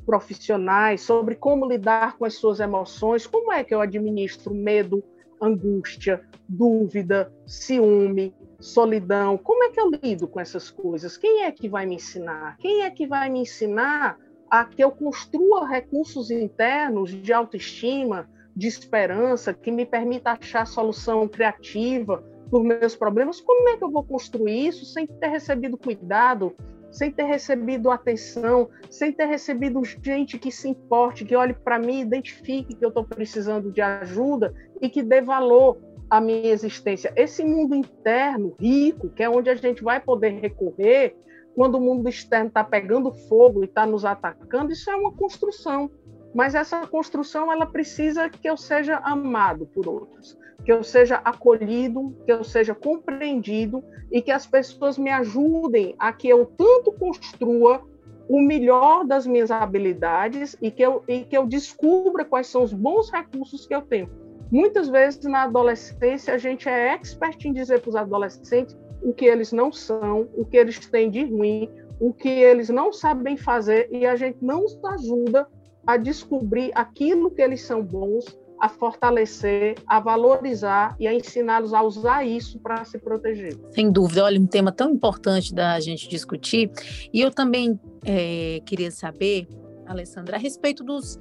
profissionais, 0.07 1.03
sobre 1.03 1.35
como 1.35 1.69
lidar 1.69 2.17
com 2.17 2.25
as 2.25 2.35
suas 2.35 2.59
emoções, 2.59 3.27
como 3.27 3.53
é 3.53 3.63
que 3.63 3.75
eu 3.75 3.81
administro 3.83 4.55
medo, 4.55 5.05
angústia, 5.39 6.23
dúvida, 6.49 7.31
ciúme, 7.47 8.35
solidão. 8.59 9.37
Como 9.37 9.65
é 9.65 9.69
que 9.69 9.79
eu 9.79 9.91
lido 9.91 10.27
com 10.27 10.41
essas 10.41 10.71
coisas? 10.71 11.19
Quem 11.19 11.45
é 11.45 11.53
que 11.53 11.69
vai 11.69 11.85
me 11.85 11.97
ensinar? 11.97 12.57
Quem 12.57 12.85
é 12.85 12.91
que 12.91 13.07
vai 13.07 13.29
me 13.29 13.41
ensinar 13.41 14.19
a 14.51 14.65
que 14.65 14.83
eu 14.83 14.91
construa 14.91 15.69
recursos 15.69 16.31
internos 16.31 17.11
de 17.11 17.35
autoestima, 17.35 18.31
de 18.57 18.67
esperança, 18.67 19.53
que 19.53 19.71
me 19.71 19.85
permita 19.85 20.33
achar 20.33 20.67
solução 20.67 21.29
criativa 21.29 22.32
os 22.59 22.65
meus 22.65 22.95
problemas? 22.95 23.41
Como 23.41 23.69
é 23.69 23.77
que 23.77 23.85
eu 23.85 23.91
vou 23.91 24.05
construir 24.05 24.67
isso 24.67 24.85
sem 24.85 25.07
ter 25.07 25.29
recebido 25.29 25.77
cuidado, 25.77 26.55
sem 26.91 27.11
ter 27.11 27.25
recebido 27.25 27.91
atenção, 27.91 28.69
sem 28.91 29.11
ter 29.11 29.25
recebido 29.25 29.83
gente 30.03 30.39
que 30.39 30.53
se 30.53 30.69
importe, 30.69 31.25
que 31.25 31.35
olhe 31.35 31.55
para 31.55 31.79
mim, 31.79 32.01
identifique 32.01 32.75
que 32.75 32.85
eu 32.85 32.91
estou 32.91 33.05
precisando 33.05 33.73
de 33.73 33.81
ajuda 33.81 34.55
e 34.81 34.91
que 34.91 35.03
dê 35.03 35.23
valor 35.23 35.79
à 36.11 36.21
minha 36.21 36.51
existência. 36.51 37.13
Esse 37.17 37.43
mundo 37.43 37.75
interno 37.75 38.55
rico, 38.61 39.09
que 39.09 39.23
é 39.23 39.31
onde 39.31 39.49
a 39.49 39.55
gente 39.55 39.83
vai 39.83 39.99
poder 39.99 40.41
recorrer 40.41 41.17
quando 41.55 41.77
o 41.77 41.81
mundo 41.81 42.09
externo 42.09 42.49
está 42.49 42.63
pegando 42.63 43.13
fogo 43.13 43.63
e 43.63 43.67
está 43.67 43.87
nos 43.87 44.05
atacando, 44.05 44.73
isso 44.73 44.91
é 44.91 44.95
uma 44.95 45.13
construção. 45.13 45.91
Mas 46.35 46.55
essa 46.55 46.87
construção 46.87 47.53
ela 47.53 47.67
precisa 47.67 48.29
que 48.29 48.49
eu 48.49 48.57
seja 48.57 48.97
amado 48.99 49.67
por 49.67 49.87
outros, 49.87 50.39
que 50.65 50.73
eu 50.73 50.83
seja 50.83 51.17
acolhido, 51.17 52.15
que 52.25 52.33
eu 52.33 52.43
seja 52.43 52.75
compreendido 52.75 53.85
e 54.11 54.23
que 54.23 54.31
as 54.31 54.47
pessoas 54.47 54.97
me 54.97 55.11
ajudem 55.11 55.95
a 55.99 56.13
que 56.13 56.29
eu 56.29 56.47
tanto 56.47 56.93
construa 56.93 57.83
o 58.29 58.41
melhor 58.41 59.05
das 59.05 59.27
minhas 59.27 59.51
habilidades 59.51 60.57
e 60.63 60.71
que 60.71 60.83
eu, 60.83 61.03
e 61.07 61.25
que 61.25 61.37
eu 61.37 61.47
descubra 61.47 62.25
quais 62.25 62.47
são 62.47 62.63
os 62.63 62.73
bons 62.73 63.11
recursos 63.11 63.67
que 63.67 63.75
eu 63.75 63.83
tenho. 63.83 64.09
Muitas 64.51 64.89
vezes 64.89 65.25
na 65.25 65.45
adolescência 65.45 66.35
a 66.35 66.39
gente 66.39 66.69
é 66.69 66.95
expert 66.95 67.45
em 67.45 67.53
dizer 67.53 67.81
para 67.81 67.89
os 67.91 67.97
adolescentes 67.97 68.77
o 69.03 69.13
que 69.13 69.25
eles 69.25 69.53
não 69.53 69.73
são, 69.73 70.29
o 70.35 70.45
que 70.45 70.57
eles 70.57 70.79
têm 70.79 71.11
de 71.11 71.25
ruim, 71.25 71.69
o 71.99 72.13
que 72.13 72.29
eles 72.29 72.69
não 72.69 72.93
sabem 72.93 73.37
fazer 73.37 73.89
e 73.91 74.07
a 74.07 74.15
gente 74.15 74.39
não 74.41 74.65
os 74.65 74.79
ajuda 74.85 75.49
a 75.87 75.97
descobrir 75.97 76.71
aquilo 76.75 77.31
que 77.31 77.43
eles 77.43 77.63
são 77.63 77.83
bons, 77.83 78.25
a 78.61 78.69
fortalecer, 78.69 79.75
a 79.87 79.99
valorizar 79.99 80.95
e 81.01 81.09
a 81.09 81.13
ensiná-los 81.13 81.75
a 81.75 81.83
usar 81.83 82.25
isso 82.25 82.61
para 82.61 82.85
se 82.85 82.97
proteger. 82.97 83.59
Sem 83.71 83.91
dúvida, 83.91 84.25
olha, 84.25 84.41
um 84.41 84.47
tema 84.47 84.71
tão 84.71 84.91
importante 84.91 85.53
da 85.53 85.81
gente 85.81 86.09
discutir. 86.09 86.71
E 87.13 87.21
eu 87.21 87.33
também 87.33 87.79
é, 88.05 88.61
queria 88.65 88.93
saber, 88.93 89.49
Alessandra, 89.85 90.37
a 90.37 90.39
respeito 90.39 90.85
dos 90.85 91.19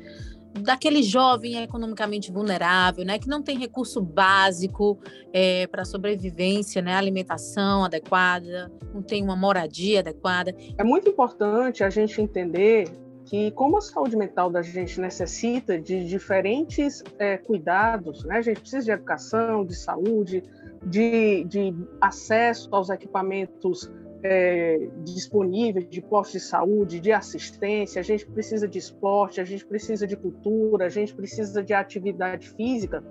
daquele 0.59 1.01
jovem 1.01 1.63
economicamente 1.63 2.31
vulnerável, 2.31 3.05
né, 3.05 3.17
que 3.17 3.27
não 3.27 3.41
tem 3.41 3.57
recurso 3.57 4.01
básico 4.01 4.99
é, 5.31 5.65
para 5.67 5.85
sobrevivência, 5.85 6.81
né, 6.81 6.93
alimentação 6.93 7.85
adequada, 7.85 8.71
não 8.93 9.01
tem 9.01 9.23
uma 9.23 9.35
moradia 9.35 9.99
adequada. 9.99 10.53
É 10.77 10.83
muito 10.83 11.09
importante 11.09 11.83
a 11.83 11.89
gente 11.89 12.21
entender 12.21 12.89
que 13.31 13.49
como 13.51 13.77
a 13.77 13.81
saúde 13.81 14.17
mental 14.17 14.49
da 14.49 14.61
gente 14.61 14.99
necessita 14.99 15.79
de 15.79 16.05
diferentes 16.05 17.01
é, 17.17 17.37
cuidados, 17.37 18.25
né, 18.25 18.39
a 18.39 18.41
gente 18.41 18.59
precisa 18.59 18.83
de 18.83 18.91
educação, 18.91 19.63
de 19.63 19.73
saúde, 19.73 20.43
de, 20.85 21.45
de 21.45 21.73
acesso 22.01 22.67
aos 22.73 22.89
equipamentos 22.89 23.89
é, 24.21 24.85
disponíveis 25.05 25.87
de 25.87 26.01
postos 26.01 26.41
de 26.41 26.45
saúde, 26.45 26.99
de 26.99 27.13
assistência, 27.13 28.01
a 28.01 28.03
gente 28.03 28.25
precisa 28.25 28.67
de 28.67 28.79
esporte, 28.79 29.39
a 29.39 29.45
gente 29.45 29.65
precisa 29.65 30.05
de 30.05 30.17
cultura, 30.17 30.87
a 30.87 30.89
gente 30.89 31.15
precisa 31.15 31.63
de 31.63 31.73
atividade 31.73 32.49
física. 32.49 33.01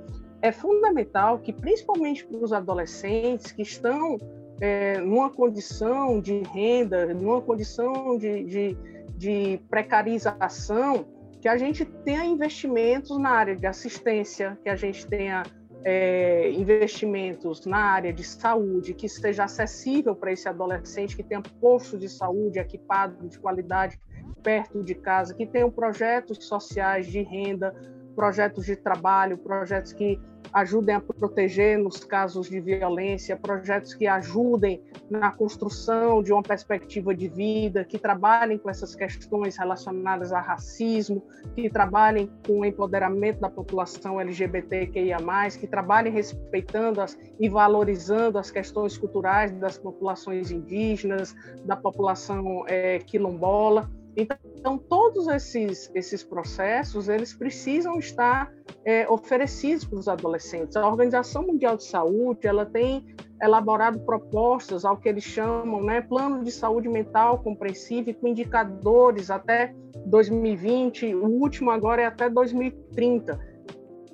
É 0.42 0.52
fundamental 0.52 1.38
que, 1.38 1.50
principalmente 1.50 2.26
para 2.26 2.36
os 2.36 2.52
adolescentes 2.52 3.52
que 3.52 3.62
estão 3.62 4.18
é, 4.60 4.98
numa 5.00 5.30
condição 5.30 6.20
de 6.20 6.42
renda, 6.42 7.06
numa 7.14 7.40
condição 7.40 8.18
de, 8.18 8.44
de, 8.44 8.76
de 9.20 9.60
precarização, 9.68 11.04
que 11.42 11.46
a 11.46 11.58
gente 11.58 11.84
tenha 11.84 12.24
investimentos 12.24 13.18
na 13.18 13.28
área 13.28 13.54
de 13.54 13.66
assistência, 13.66 14.58
que 14.62 14.70
a 14.70 14.76
gente 14.76 15.06
tenha 15.06 15.42
é, 15.84 16.50
investimentos 16.52 17.66
na 17.66 17.76
área 17.76 18.14
de 18.14 18.24
saúde 18.24 18.94
que 18.94 19.04
esteja 19.04 19.44
acessível 19.44 20.16
para 20.16 20.32
esse 20.32 20.48
adolescente, 20.48 21.14
que 21.14 21.22
tenha 21.22 21.42
posto 21.60 21.98
de 21.98 22.08
saúde 22.08 22.58
equipado 22.58 23.28
de 23.28 23.38
qualidade 23.38 24.00
perto 24.42 24.82
de 24.82 24.94
casa, 24.94 25.34
que 25.34 25.44
tenham 25.44 25.70
projetos 25.70 26.46
sociais 26.46 27.06
de 27.06 27.20
renda, 27.20 27.74
projetos 28.14 28.64
de 28.64 28.76
trabalho, 28.76 29.38
projetos 29.38 29.92
que 29.92 30.20
ajudem 30.52 30.96
a 30.96 31.00
proteger 31.00 31.78
nos 31.78 32.02
casos 32.04 32.48
de 32.48 32.60
violência, 32.60 33.36
projetos 33.36 33.94
que 33.94 34.06
ajudem 34.06 34.82
na 35.08 35.30
construção 35.30 36.22
de 36.22 36.32
uma 36.32 36.42
perspectiva 36.42 37.14
de 37.14 37.28
vida, 37.28 37.84
que 37.84 37.98
trabalhem 37.98 38.58
com 38.58 38.68
essas 38.68 38.94
questões 38.94 39.56
relacionadas 39.56 40.32
a 40.32 40.40
racismo, 40.40 41.22
que 41.54 41.70
trabalhem 41.70 42.30
com 42.46 42.60
o 42.60 42.64
empoderamento 42.64 43.40
da 43.40 43.50
população 43.50 44.20
LGBTQIA+, 44.20 45.18
que 45.58 45.66
trabalhem 45.66 46.12
respeitando 46.12 47.00
as, 47.00 47.16
e 47.38 47.48
valorizando 47.48 48.38
as 48.38 48.50
questões 48.50 48.98
culturais 48.98 49.52
das 49.52 49.78
populações 49.78 50.50
indígenas, 50.50 51.34
da 51.64 51.76
população 51.76 52.64
é, 52.66 52.98
quilombola. 52.98 53.88
Então, 54.16 54.36
todos 54.78 55.26
esses, 55.28 55.90
esses 55.94 56.22
processos, 56.22 57.08
eles 57.08 57.32
precisam 57.32 57.98
estar 57.98 58.52
é, 58.84 59.08
oferecidos 59.08 59.84
para 59.84 59.98
os 59.98 60.08
adolescentes. 60.08 60.76
A 60.76 60.86
Organização 60.86 61.46
Mundial 61.46 61.76
de 61.76 61.84
Saúde, 61.84 62.46
ela 62.46 62.66
tem 62.66 63.04
elaborado 63.42 64.00
propostas 64.00 64.84
ao 64.84 64.96
que 64.96 65.08
eles 65.08 65.24
chamam, 65.24 65.82
né, 65.82 66.00
plano 66.02 66.44
de 66.44 66.50
saúde 66.50 66.88
mental 66.88 67.38
compreensível 67.38 68.14
com 68.14 68.28
indicadores 68.28 69.30
até 69.30 69.74
2020, 70.06 71.14
o 71.14 71.26
último 71.26 71.70
agora 71.70 72.02
é 72.02 72.06
até 72.06 72.28
2030. 72.28 73.38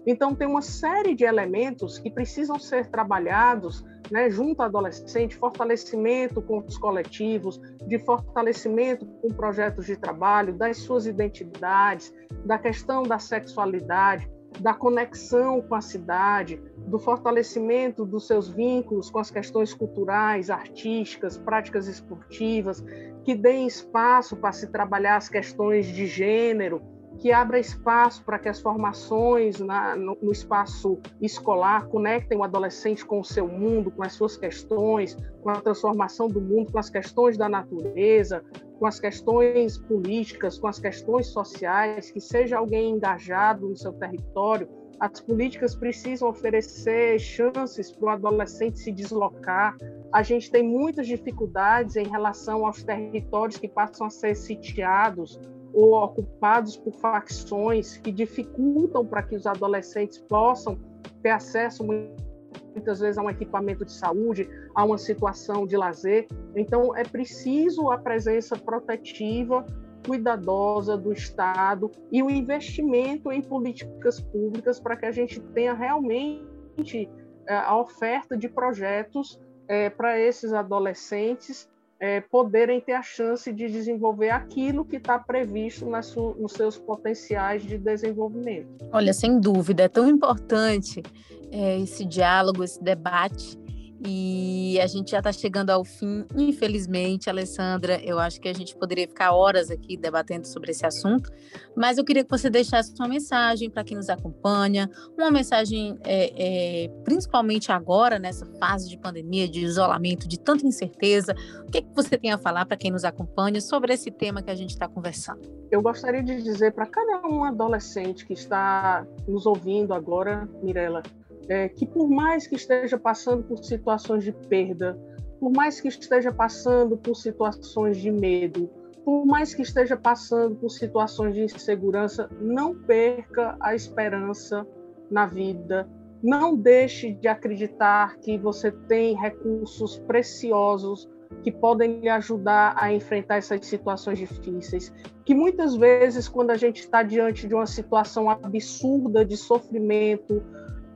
Então, 0.07 0.35
tem 0.35 0.47
uma 0.47 0.63
série 0.63 1.17
de 1.17 1.25
elementos 1.25 1.99
que 1.99 2.09
precisam 2.09 2.59
ser 2.61 2.87
trabalhados 2.87 3.85
né, 4.11 4.31
junto 4.31 4.61
ao 4.61 4.66
adolescente, 4.66 5.37
fortalecimento 5.37 6.40
com 6.42 6.59
os 6.59 6.79
coletivos, 6.79 7.61
de 7.87 7.99
fortalecimento 7.99 9.07
com 9.07 9.29
projetos 9.29 9.87
de 9.87 9.97
trabalho, 9.97 10.55
das 10.55 10.79
suas 10.79 11.07
identidades, 11.07 12.12
da 12.45 12.59
questão 12.59 13.03
da 13.03 13.19
sexualidade, 13.19 14.31
da 14.61 14.73
conexão 14.73 15.61
com 15.61 15.75
a 15.75 15.81
cidade, 15.81 16.61
do 16.87 16.99
fortalecimento 16.99 18.05
dos 18.05 18.27
seus 18.27 18.49
vínculos 18.49 19.11
com 19.11 19.19
as 19.19 19.31
questões 19.31 19.75
culturais, 19.75 20.51
artísticas, 20.51 21.37
práticas 21.37 21.88
esportivas, 21.88 22.83
que 23.25 23.35
deem 23.35 23.66
espaço 23.66 24.37
para 24.37 24.53
se 24.53 24.69
trabalhar 24.69 25.16
as 25.16 25.29
questões 25.29 25.87
de 25.87 26.07
gênero, 26.07 26.81
que 27.19 27.33
abra 27.33 27.59
espaço 27.59 28.23
para 28.25 28.39
que 28.39 28.49
as 28.49 28.61
formações 28.61 29.59
na, 29.61 29.97
no, 29.97 30.17
no, 30.21 30.33
espaço 30.33 30.99
escolar 31.21 31.87
conectem 31.89 32.39
o 32.39 32.45
adolescente 32.45 33.05
com 33.05 33.21
o 33.21 33.25
seu 33.25 33.49
mundo, 33.49 33.91
com 33.91 34.03
as 34.03 34.13
suas 34.13 34.37
questões, 34.37 35.17
com 35.43 35.51
a 35.51 35.61
transformação 35.61 36.29
do 36.29 36.41
mundo, 36.41 36.73
com 36.73 36.79
as 36.79 36.91
questões 36.91 37.37
da 37.37 37.49
natureza, 37.49 38.45
com 38.79 38.87
as 38.87 39.01
questões 39.01 39.79
políticas, 39.79 40.59
com 40.59 40.69
as 40.69 40.79
questões 40.79 41.29
sociais, 41.29 42.11
que 42.11 42.21
seja 42.21 42.59
alguém 42.59 42.91
engajado 42.91 43.69
no 43.69 43.77
seu 43.77 43.93
território. 43.93 44.69
As 44.99 45.21
políticas 45.21 45.75
precisam 45.75 46.29
oferecer 46.29 47.19
chances 47.19 47.93
para 47.93 48.07
o 48.07 48.09
adolescente 48.09 48.79
se 48.79 48.91
deslocar. 48.91 49.77
A 50.13 50.23
gente 50.23 50.51
tem 50.51 50.63
muitas 50.63 51.07
dificuldades 51.07 51.97
em 51.97 52.09
relação 52.09 52.65
aos 52.67 52.83
territórios 52.83 53.59
que 53.59 53.69
passam 53.69 54.07
a 54.07 54.11
ser 54.11 54.35
sitiados, 54.35 55.39
ou 55.73 55.95
ocupados 55.95 56.77
por 56.77 56.93
facções 56.95 57.97
que 57.99 58.11
dificultam 58.11 59.05
para 59.05 59.23
que 59.23 59.37
os 59.37 59.47
adolescentes 59.47 60.19
possam 60.19 60.79
ter 61.23 61.31
acesso 61.31 61.85
muitas 61.85 63.01
vezes 63.01 63.19
a 63.19 63.23
um 63.23 63.31
equipamento 63.31 63.85
de 63.85 63.93
saúde, 63.93 64.49
a 64.75 64.85
uma 64.85 64.99
situação 64.99 65.67
de 65.67 65.77
lazer. 65.77 66.27
Então 66.55 66.97
é 66.97 67.03
preciso 67.03 67.91
a 67.91 67.99
presença 67.99 68.57
protetiva, 68.57 69.65
cuidadosa 70.07 70.97
do 70.97 71.13
Estado 71.13 71.91
e 72.13 72.23
o 72.23 72.31
investimento 72.31 73.33
em 73.33 73.43
políticas 73.43 74.21
públicas 74.21 74.79
para 74.79 74.97
que 74.97 75.07
a 75.07 75.11
gente 75.11 75.41
tenha 75.41 75.75
realmente 75.75 77.11
é, 77.47 77.55
a 77.55 77.77
oferta 77.77 78.37
de 78.37 78.49
projetos 78.49 79.41
é, 79.69 79.91
para 79.91 80.19
esses 80.19 80.53
adolescentes 80.53 81.69
é, 81.99 82.21
poderem 82.21 82.81
ter 82.81 82.93
a 82.93 83.03
chance 83.03 83.53
de 83.53 83.69
desenvolver 83.69 84.31
aquilo 84.31 84.85
que 84.85 84.97
está 84.97 85.19
previsto 85.19 85.87
nas, 85.87 86.15
nos 86.15 86.53
seus 86.53 86.79
potenciais 86.79 87.63
de 87.63 87.79
desenvolvimento. 87.79 88.69
Olha, 88.93 89.13
sem 89.13 89.41
dúvida, 89.41 89.85
é 89.85 89.89
tão 89.89 90.09
importante 90.09 91.03
é, 91.51 91.79
esse 91.79 92.05
diálogo, 92.05 92.63
esse 92.63 92.83
debate. 92.83 93.59
E 94.05 94.79
a 94.81 94.87
gente 94.87 95.11
já 95.11 95.19
está 95.19 95.33
chegando 95.33 95.71
ao 95.71 95.85
fim, 95.85 96.25
infelizmente, 96.37 97.31
Alessandra. 97.31 98.01
Eu 98.03 98.19
acho 98.19 98.41
que 98.41 98.49
a 98.49 98.53
gente 98.53 98.77
poderia 98.77 99.09
ficar 99.09 99.33
horas 99.33 99.71
aqui 99.71 99.97
debatendo 99.97 100.47
sobre 100.47 100.71
esse 100.71 100.85
assunto, 100.85 101.31
mas 101.77 101.99
eu 101.99 102.05
queria 102.05 102.25
que 102.25 102.31
você 102.31 102.51
deixasse 102.51 102.93
uma 102.99 103.09
mensagem 103.09 103.71
para 103.71 103.85
quem 103.85 103.97
nos 103.97 104.09
acompanha, 104.09 104.91
uma 105.17 105.31
mensagem, 105.31 105.99
é, 106.05 106.85
é, 106.85 106.89
principalmente 107.05 107.73
agora, 107.73 108.19
nessa 108.19 108.45
fase 108.59 108.89
de 108.89 108.99
pandemia, 108.99 109.49
de 109.49 109.61
isolamento, 109.61 110.29
de 110.29 110.39
tanta 110.39 110.67
incerteza. 110.67 111.35
O 111.67 111.71
que, 111.71 111.83
que 111.83 111.95
você 111.95 112.19
tem 112.19 112.33
a 112.33 112.39
falar 112.39 112.67
para 112.67 112.77
quem 112.77 112.91
nos 112.91 113.05
acompanha 113.05 113.61
sobre 113.61 113.93
esse 113.93 114.11
tema 114.11 114.43
que 114.43 114.51
a 114.51 114.55
gente 114.55 114.71
está 114.71 114.87
conversando? 114.87 115.41
Eu 115.71 115.83
gostaria 115.83 116.23
de 116.23 116.43
dizer 116.43 116.73
para 116.73 116.87
cada 116.87 117.27
um 117.27 117.45
adolescente 117.45 118.27
que 118.27 118.35
está 118.35 119.07
nos 119.27 119.47
ouvindo 119.47 119.93
agora, 119.93 120.49
Mirella, 120.63 121.03
é, 121.49 121.69
que 121.69 121.87
por 121.87 122.09
mais 122.09 122.47
que 122.47 122.57
esteja 122.57 122.99
passando 122.99 123.45
por 123.45 123.59
situações 123.59 124.25
de 124.25 124.33
perda, 124.33 124.99
por 125.39 125.53
mais 125.53 125.81
que 125.81 125.89
esteja 125.89 126.33
passando 126.33 126.97
por 126.97 127.15
situações 127.15 127.99
de 127.99 128.11
medo, 128.11 128.71
por 129.05 129.25
mais 129.25 129.55
que 129.55 129.63
esteja 129.63 129.97
passando 129.97 130.57
por 130.57 130.69
situações 130.71 131.35
de 131.35 131.43
insegurança, 131.43 132.29
não 132.41 132.75
perca 132.75 133.57
a 133.61 133.75
esperança 133.75 134.67
na 135.09 135.27
vida. 135.27 135.89
Não 136.23 136.57
deixe 136.57 137.13
de 137.13 137.29
acreditar 137.29 138.17
que 138.17 138.37
você 138.37 138.73
tem 138.73 139.15
recursos 139.15 139.99
preciosos 139.99 141.09
que 141.43 141.53
podem 141.53 142.01
lhe 142.01 142.09
ajudar 142.09 142.75
a 142.77 142.93
enfrentar 142.93 143.37
essas 143.37 143.65
situações 143.67 144.19
difíceis. 144.19 144.93
Que 145.25 145.35
muitas 145.35 145.77
vezes, 145.77 146.29
quando 146.29 146.51
a 146.51 146.57
gente 146.57 146.81
está 146.81 147.03
diante 147.05 147.47
de 147.47 147.55
uma 147.55 147.67
situação 147.67 148.29
absurda 148.29 149.25
de 149.25 149.37
sofrimento, 149.37 150.43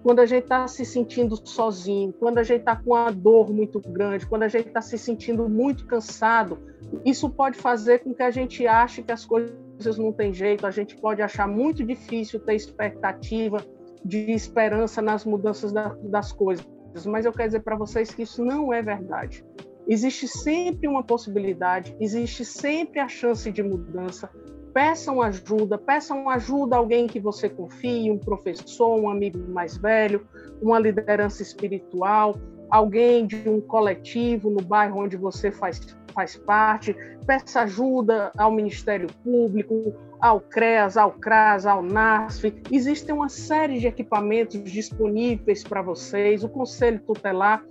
quando 0.03 0.21
a 0.21 0.27
gente 0.27 0.45
está 0.45 0.67
se 0.67 0.85
sentindo 0.85 1.37
sozinho, 1.47 2.13
quando 2.13 2.39
a 2.39 2.43
gente 2.43 2.61
está 2.61 2.75
com 2.77 2.91
uma 2.91 3.11
dor 3.11 3.53
muito 3.53 3.81
grande, 3.81 4.27
quando 4.27 4.45
a 4.45 4.49
gente 4.49 4.69
está 4.69 4.81
se 4.81 4.97
sentindo 4.97 5.49
muito 5.49 5.87
cansado, 5.87 6.59
isso 7.05 7.29
pode 7.29 7.59
fazer 7.59 8.01
com 8.01 8.15
que 8.15 8.23
a 8.23 8.31
gente 8.31 8.67
ache 8.67 9.03
que 9.03 9.13
as 9.13 9.25
coisas 9.25 9.99
não 9.99 10.13
têm 10.13 10.33
jeito, 10.33 10.67
a 10.67 10.71
gente 10.71 10.97
pode 10.97 11.21
achar 11.21 11.47
muito 11.47 11.85
difícil 11.85 12.41
ter 12.41 12.55
expectativa 12.55 13.65
de 14.05 14.31
esperança 14.33 15.03
nas 15.03 15.25
mudanças 15.25 15.73
da, 15.73 15.95
das 16.03 16.33
coisas. 16.33 16.67
Mas 17.07 17.25
eu 17.25 17.33
quero 17.33 17.49
dizer 17.49 17.61
para 17.61 17.77
vocês 17.77 18.13
que 18.13 18.23
isso 18.23 18.45
não 18.45 18.73
é 18.73 18.83
verdade. 18.83 19.45
Existe 19.87 20.27
sempre 20.27 20.89
uma 20.89 21.03
possibilidade, 21.03 21.97
existe 22.01 22.45
sempre 22.45 23.01
a 23.01 23.09
chance 23.09 23.51
de 23.51 23.63
mudança, 23.63 24.31
peçam 24.73 25.21
ajuda, 25.21 25.79
peçam 25.79 26.29
ajuda 26.29 26.77
a 26.77 26.79
alguém 26.79 27.07
que 27.07 27.21
você 27.21 27.49
confie, 27.49 28.11
um 28.11 28.19
professor, 28.19 28.99
um 28.99 29.09
amigo 29.09 29.39
mais 29.51 29.77
velho, 29.77 30.27
uma 30.61 30.79
liderança 30.79 31.43
espiritual, 31.43 32.37
alguém 32.71 33.27
de 33.27 33.49
um 33.49 33.61
coletivo 33.61 34.51
no 34.51 34.63
bairro 34.63 35.01
onde 35.01 35.17
você 35.17 35.51
faz, 35.51 35.81
faz 36.15 36.37
parte, 36.37 36.95
peça 37.27 37.63
ajuda 37.63 38.33
ao 38.37 38.51
Ministério 38.51 39.09
Público, 39.25 39.95
ao 40.21 40.41
CREAS, 40.41 40.97
ao 40.97 41.13
CRAS, 41.13 41.67
ao 41.67 41.83
NASF. 41.83 42.63
Existem 42.71 43.15
uma 43.15 43.29
série 43.29 43.79
de 43.79 43.87
equipamentos 43.87 44.71
disponíveis 44.71 45.65
para 45.65 45.83
vocês, 45.83 46.45
o 46.45 46.49
Conselho 46.49 47.01
Tutelar 47.01 47.65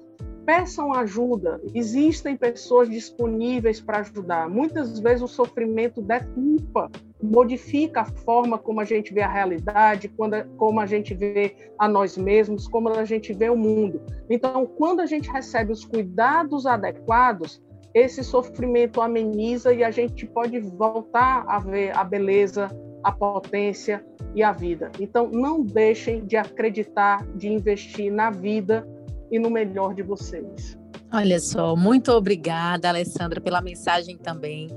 peçam 0.49 0.91
ajuda. 0.95 1.61
Existem 1.75 2.35
pessoas 2.35 2.89
disponíveis 2.89 3.79
para 3.79 3.99
ajudar. 3.99 4.49
Muitas 4.49 4.99
vezes 4.99 5.21
o 5.21 5.27
sofrimento 5.27 6.01
deturpa, 6.01 6.89
modifica 7.21 8.01
a 8.01 8.05
forma 8.05 8.57
como 8.57 8.81
a 8.81 8.83
gente 8.83 9.13
vê 9.13 9.21
a 9.21 9.31
realidade, 9.31 10.07
quando, 10.07 10.43
como 10.57 10.79
a 10.79 10.87
gente 10.87 11.13
vê 11.13 11.55
a 11.77 11.87
nós 11.87 12.17
mesmos, 12.17 12.67
como 12.67 12.89
a 12.89 13.05
gente 13.05 13.31
vê 13.31 13.47
o 13.47 13.55
mundo. 13.55 14.01
Então, 14.27 14.65
quando 14.65 15.01
a 15.01 15.05
gente 15.05 15.29
recebe 15.29 15.71
os 15.71 15.85
cuidados 15.85 16.65
adequados, 16.65 17.61
esse 17.93 18.23
sofrimento 18.23 19.03
ameniza 19.03 19.71
e 19.71 19.83
a 19.83 19.91
gente 19.91 20.25
pode 20.25 20.59
voltar 20.59 21.45
a 21.47 21.59
ver 21.59 21.95
a 21.95 22.03
beleza, 22.03 22.69
a 23.03 23.11
potência 23.11 24.03
e 24.33 24.41
a 24.41 24.51
vida. 24.51 24.91
Então, 24.99 25.29
não 25.29 25.61
deixem 25.61 26.25
de 26.25 26.37
acreditar, 26.37 27.23
de 27.35 27.49
investir 27.49 28.11
na 28.11 28.31
vida 28.31 28.87
e 29.31 29.39
no 29.39 29.49
melhor 29.49 29.93
de 29.93 30.03
vocês. 30.03 30.77
Olha 31.11 31.39
só, 31.39 31.75
muito 31.75 32.11
obrigada, 32.11 32.87
Alessandra, 32.87 33.41
pela 33.41 33.61
mensagem 33.61 34.17
também. 34.17 34.67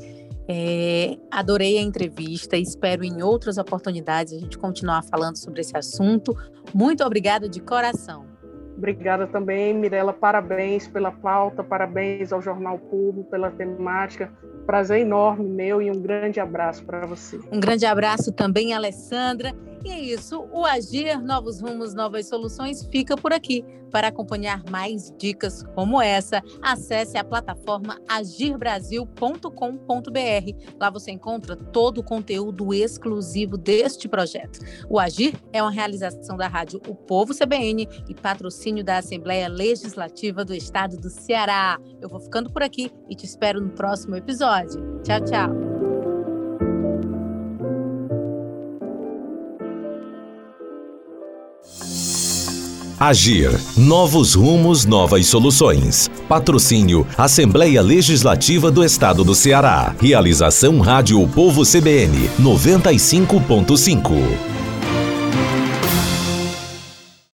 É, 0.49 1.17
adorei 1.31 1.79
a 1.79 1.83
entrevista, 1.83 2.57
espero 2.57 3.05
em 3.05 3.23
outras 3.23 3.59
oportunidades 3.59 4.33
a 4.33 4.39
gente 4.39 4.59
continuar 4.59 5.03
falando 5.03 5.37
sobre 5.37 5.61
esse 5.61 5.77
assunto. 5.77 6.37
Muito 6.75 7.05
obrigada 7.05 7.49
de 7.49 7.61
coração. 7.61 8.27
Obrigada 8.77 9.27
também, 9.27 9.73
Mirela. 9.75 10.13
Parabéns 10.13 10.89
pela 10.89 11.13
pauta, 11.13 11.63
parabéns 11.63 12.33
ao 12.33 12.43
Jornal 12.43 12.79
Público 12.79 13.31
pela 13.31 13.51
temática. 13.51 14.33
Prazer 14.67 15.01
enorme 15.01 15.49
meu 15.49 15.83
e 15.83 15.91
um 15.91 16.01
grande 16.01 16.41
abraço 16.41 16.85
para 16.85 17.07
você. 17.07 17.39
Um 17.53 17.61
grande 17.61 17.85
abraço 17.85 18.33
também, 18.33 18.73
Alessandra. 18.73 19.55
E 19.85 19.91
é 19.91 20.01
isso, 20.01 20.47
o 20.53 20.65
Agir 20.65 21.21
Novos 21.21 21.61
Rumos, 21.61 21.95
Novas 21.95 22.29
Soluções 22.29 22.85
fica 22.85 23.17
por 23.17 23.33
aqui. 23.33 23.65
Para 23.91 24.09
acompanhar 24.09 24.63
mais 24.71 25.13
dicas 25.19 25.63
como 25.75 26.01
essa, 26.01 26.43
acesse 26.63 27.19
a 27.19 27.25
plataforma 27.25 28.01
agirbrasil.com.br. 28.09 30.77
Lá 30.81 30.89
você 30.89 31.11
encontra 31.11 31.55
todo 31.55 31.99
o 31.99 32.03
conteúdo 32.03 32.73
exclusivo 32.73 33.59
deste 33.59 34.09
projeto. 34.09 34.61
O 34.89 34.99
Agir 34.99 35.35
é 35.53 35.63
uma 35.63 35.71
realização 35.71 36.39
da 36.39 36.49
rádio 36.49 36.81
O 36.89 36.95
Povo 36.95 37.35
CBN 37.35 37.87
e 38.09 38.15
patrocínio 38.15 38.83
da 38.83 38.97
Assembleia 38.97 39.47
Legislativa 39.47 40.43
do 40.43 40.55
Estado 40.55 40.97
do 40.97 41.11
Ceará. 41.11 41.79
Eu 42.01 42.09
vou 42.09 42.19
ficando 42.19 42.51
por 42.51 42.63
aqui 42.63 42.91
e 43.11 43.15
te 43.15 43.27
espero 43.27 43.61
no 43.61 43.71
próximo 43.71 44.17
episódio. 44.17 45.03
Tchau, 45.03 45.21
tchau. 45.21 45.82
Agir. 53.03 53.51
Novos 53.77 54.35
rumos, 54.35 54.85
novas 54.85 55.27
soluções. 55.27 56.09
Patrocínio 56.29 57.05
Assembleia 57.19 57.83
Legislativa 57.83 58.71
do 58.71 58.85
Estado 58.85 59.25
do 59.25 59.35
Ceará. 59.35 59.93
Realização 60.01 60.79
Rádio 60.79 61.27
Povo 61.27 61.65
CBN 61.65 62.31
95.5. 62.41 64.52